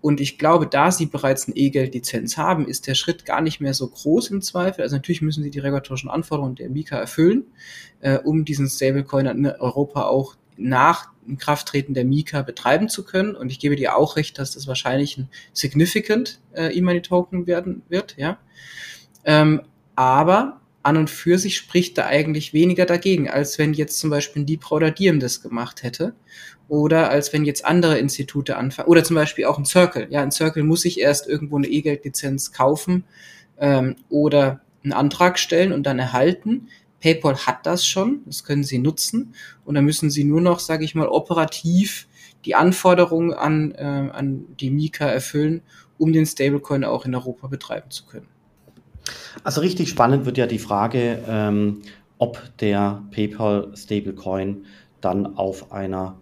Und 0.00 0.20
ich 0.20 0.38
glaube, 0.38 0.66
da 0.66 0.92
sie 0.92 1.06
bereits 1.06 1.46
eine 1.46 1.56
E-Geld-Lizenz 1.56 2.36
haben, 2.36 2.66
ist 2.66 2.86
der 2.86 2.94
Schritt 2.94 3.24
gar 3.24 3.40
nicht 3.40 3.60
mehr 3.60 3.74
so 3.74 3.88
groß 3.88 4.30
im 4.30 4.42
Zweifel. 4.42 4.82
Also 4.82 4.96
natürlich 4.96 5.22
müssen 5.22 5.42
sie 5.42 5.50
die 5.50 5.58
regulatorischen 5.58 6.08
Anforderungen 6.08 6.54
der 6.54 6.70
Mika 6.70 6.96
erfüllen, 6.96 7.44
äh, 8.00 8.18
um 8.18 8.44
diesen 8.44 8.68
Stablecoin 8.68 9.26
in 9.26 9.46
Europa 9.46 10.04
auch 10.04 10.36
nach 10.56 11.10
Krafttreten 11.38 11.94
der 11.94 12.04
Mika 12.04 12.42
betreiben 12.42 12.88
zu 12.88 13.04
können. 13.04 13.34
Und 13.34 13.50
ich 13.50 13.58
gebe 13.58 13.76
dir 13.76 13.96
auch 13.96 14.16
recht, 14.16 14.38
dass 14.38 14.52
das 14.52 14.66
wahrscheinlich 14.66 15.18
ein 15.18 15.28
significant 15.52 16.40
äh, 16.52 16.76
E-Money-Token 16.76 17.46
werden 17.46 17.82
wird, 17.88 18.16
ja. 18.16 18.38
Ähm, 19.24 19.62
aber 19.96 20.60
an 20.82 20.96
und 20.96 21.10
für 21.10 21.38
sich 21.38 21.56
spricht 21.56 21.98
da 21.98 22.06
eigentlich 22.06 22.52
weniger 22.52 22.86
dagegen, 22.86 23.28
als 23.28 23.58
wenn 23.58 23.74
jetzt 23.74 23.98
zum 23.98 24.10
Beispiel 24.10 24.42
ein 24.42 24.46
Deep 24.46 24.70
oder 24.70 24.90
Diem 24.90 25.20
das 25.20 25.42
gemacht 25.42 25.82
hätte. 25.82 26.14
Oder 26.68 27.10
als 27.10 27.32
wenn 27.32 27.44
jetzt 27.44 27.64
andere 27.64 27.98
Institute 27.98 28.56
anfangen. 28.56 28.88
Oder 28.88 29.02
zum 29.02 29.16
Beispiel 29.16 29.46
auch 29.46 29.58
ein 29.58 29.64
Circle. 29.64 30.06
Ja, 30.10 30.22
ein 30.22 30.30
Circle 30.30 30.62
muss 30.62 30.82
sich 30.82 31.00
erst 31.00 31.26
irgendwo 31.26 31.56
eine 31.56 31.66
E-Geld-Lizenz 31.66 32.52
kaufen 32.52 33.04
ähm, 33.58 33.96
oder 34.08 34.60
einen 34.84 34.92
Antrag 34.92 35.38
stellen 35.38 35.72
und 35.72 35.84
dann 35.84 35.98
erhalten. 35.98 36.68
PayPal 37.00 37.36
hat 37.46 37.64
das 37.64 37.86
schon, 37.86 38.20
das 38.26 38.44
können 38.44 38.64
Sie 38.64 38.78
nutzen. 38.78 39.34
Und 39.64 39.74
dann 39.76 39.84
müssen 39.84 40.10
Sie 40.10 40.24
nur 40.24 40.40
noch, 40.40 40.60
sage 40.60 40.84
ich 40.84 40.94
mal, 40.94 41.08
operativ 41.08 42.06
die 42.44 42.54
Anforderungen 42.54 43.32
an, 43.32 43.72
äh, 43.72 44.10
an 44.12 44.44
die 44.60 44.70
Mika 44.70 45.06
erfüllen, 45.06 45.62
um 45.96 46.12
den 46.12 46.26
Stablecoin 46.26 46.84
auch 46.84 47.04
in 47.04 47.14
Europa 47.14 47.48
betreiben 47.48 47.90
zu 47.90 48.06
können. 48.06 48.28
Also 49.44 49.60
richtig 49.60 49.88
spannend 49.88 50.26
wird 50.26 50.38
ja 50.38 50.46
die 50.46 50.58
Frage, 50.58 51.22
ähm, 51.28 51.82
ob 52.18 52.42
der 52.58 53.04
PayPal 53.10 53.72
Stablecoin 53.76 54.66
dann 55.00 55.36
auf 55.36 55.72
einer 55.72 56.20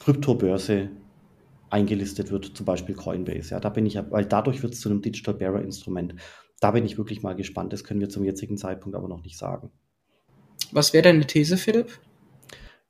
Kryptobörse 0.00 0.90
eingelistet 1.70 2.30
wird, 2.30 2.56
zum 2.56 2.64
Beispiel 2.64 2.94
Coinbase. 2.94 3.50
Ja, 3.50 3.60
da 3.60 3.68
bin 3.68 3.84
ich, 3.84 3.98
weil 4.10 4.24
dadurch 4.24 4.62
wird 4.62 4.72
es 4.72 4.80
zu 4.80 4.88
einem 4.88 5.02
Digital 5.02 5.34
Bearer 5.34 5.62
Instrument. 5.62 6.14
Da 6.60 6.70
bin 6.70 6.84
ich 6.84 6.96
wirklich 6.96 7.22
mal 7.22 7.34
gespannt. 7.36 7.72
Das 7.72 7.84
können 7.84 8.00
wir 8.00 8.08
zum 8.08 8.24
jetzigen 8.24 8.56
Zeitpunkt 8.56 8.96
aber 8.96 9.08
noch 9.08 9.22
nicht 9.22 9.36
sagen. 9.36 9.70
Was 10.72 10.92
wäre 10.92 11.04
deine 11.04 11.26
These, 11.26 11.56
Philipp? 11.56 11.98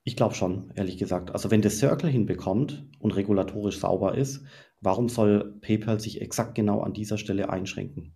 Ich 0.04 0.16
glaube 0.16 0.34
schon, 0.34 0.72
ehrlich 0.74 0.96
gesagt. 0.96 1.32
Also 1.32 1.50
wenn 1.50 1.60
das 1.60 1.78
Circle 1.78 2.08
hinbekommt 2.08 2.86
und 2.98 3.14
regulatorisch 3.14 3.78
sauber 3.78 4.16
ist, 4.16 4.42
warum 4.80 5.08
soll 5.08 5.58
PayPal 5.60 6.00
sich 6.00 6.22
exakt 6.22 6.54
genau 6.54 6.80
an 6.80 6.94
dieser 6.94 7.18
Stelle 7.18 7.50
einschränken? 7.50 8.14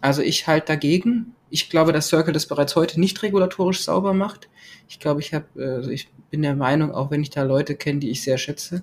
Also 0.00 0.22
ich 0.22 0.46
halte 0.46 0.66
dagegen. 0.68 1.34
Ich 1.50 1.70
glaube, 1.70 1.92
dass 1.92 2.08
Circle 2.08 2.32
das 2.32 2.46
bereits 2.46 2.76
heute 2.76 3.00
nicht 3.00 3.22
regulatorisch 3.22 3.82
sauber 3.82 4.14
macht. 4.14 4.48
Ich 4.88 5.00
glaube, 5.00 5.20
ich 5.20 5.34
habe, 5.34 5.46
also 5.56 5.90
ich 5.90 6.08
bin 6.30 6.42
der 6.42 6.54
Meinung, 6.54 6.92
auch 6.92 7.10
wenn 7.10 7.22
ich 7.22 7.30
da 7.30 7.42
Leute 7.42 7.74
kenne, 7.74 8.00
die 8.00 8.10
ich 8.10 8.22
sehr 8.22 8.38
schätze 8.38 8.82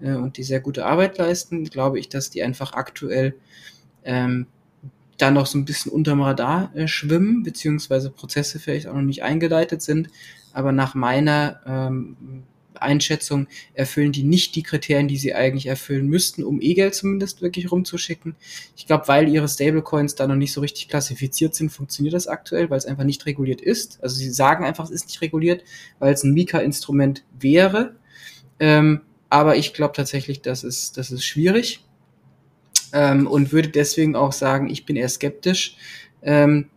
äh, 0.00 0.12
und 0.12 0.36
die 0.36 0.42
sehr 0.42 0.60
gute 0.60 0.86
Arbeit 0.86 1.18
leisten, 1.18 1.64
glaube 1.64 1.98
ich, 1.98 2.08
dass 2.08 2.30
die 2.30 2.42
einfach 2.42 2.72
aktuell 2.72 3.34
ähm, 4.04 4.46
da 5.18 5.30
noch 5.30 5.46
so 5.46 5.58
ein 5.58 5.64
bisschen 5.64 5.92
unterm 5.92 6.22
Radar 6.22 6.74
äh, 6.74 6.88
schwimmen, 6.88 7.42
beziehungsweise 7.42 8.10
Prozesse 8.10 8.58
vielleicht 8.58 8.86
auch 8.86 8.94
noch 8.94 9.02
nicht 9.02 9.22
eingeleitet 9.22 9.82
sind. 9.82 10.08
Aber 10.52 10.72
nach 10.72 10.94
meiner 10.94 11.60
ähm, 11.66 12.44
Einschätzung 12.82 13.46
erfüllen 13.74 14.12
die 14.12 14.22
nicht 14.22 14.54
die 14.56 14.62
Kriterien, 14.62 15.08
die 15.08 15.16
sie 15.16 15.34
eigentlich 15.34 15.66
erfüllen 15.66 16.06
müssten, 16.06 16.44
um 16.44 16.60
E-Geld 16.60 16.94
zumindest 16.94 17.42
wirklich 17.42 17.70
rumzuschicken. 17.70 18.36
Ich 18.76 18.86
glaube, 18.86 19.08
weil 19.08 19.28
ihre 19.28 19.48
Stablecoins 19.48 20.14
da 20.14 20.26
noch 20.26 20.36
nicht 20.36 20.52
so 20.52 20.60
richtig 20.60 20.88
klassifiziert 20.88 21.54
sind, 21.54 21.70
funktioniert 21.70 22.14
das 22.14 22.26
aktuell, 22.26 22.70
weil 22.70 22.78
es 22.78 22.86
einfach 22.86 23.04
nicht 23.04 23.26
reguliert 23.26 23.60
ist. 23.60 24.02
Also 24.02 24.16
sie 24.16 24.30
sagen 24.30 24.64
einfach, 24.64 24.84
es 24.84 24.90
ist 24.90 25.06
nicht 25.06 25.20
reguliert, 25.20 25.64
weil 25.98 26.12
es 26.12 26.24
ein 26.24 26.32
Mika-Instrument 26.32 27.24
wäre. 27.38 27.96
Ähm, 28.58 29.02
aber 29.28 29.56
ich 29.56 29.72
glaube 29.72 29.94
tatsächlich, 29.94 30.42
das 30.42 30.64
ist, 30.64 30.96
das 30.96 31.10
ist 31.10 31.24
schwierig. 31.24 31.84
Ähm, 32.92 33.26
und 33.26 33.52
würde 33.52 33.68
deswegen 33.68 34.16
auch 34.16 34.32
sagen, 34.32 34.68
ich 34.68 34.84
bin 34.84 34.96
eher 34.96 35.08
skeptisch, 35.08 35.76
ähm, 36.22 36.68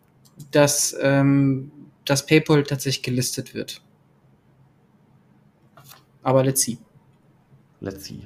dass, 0.52 0.96
ähm, 1.02 1.72
dass 2.06 2.26
PayPal 2.26 2.64
tatsächlich 2.64 3.04
gelistet 3.04 3.54
wird. 3.56 3.82
Aber 6.24 6.44
let's 6.44 6.62
see. 6.62 6.78
Let's 7.82 8.06
see. 8.06 8.24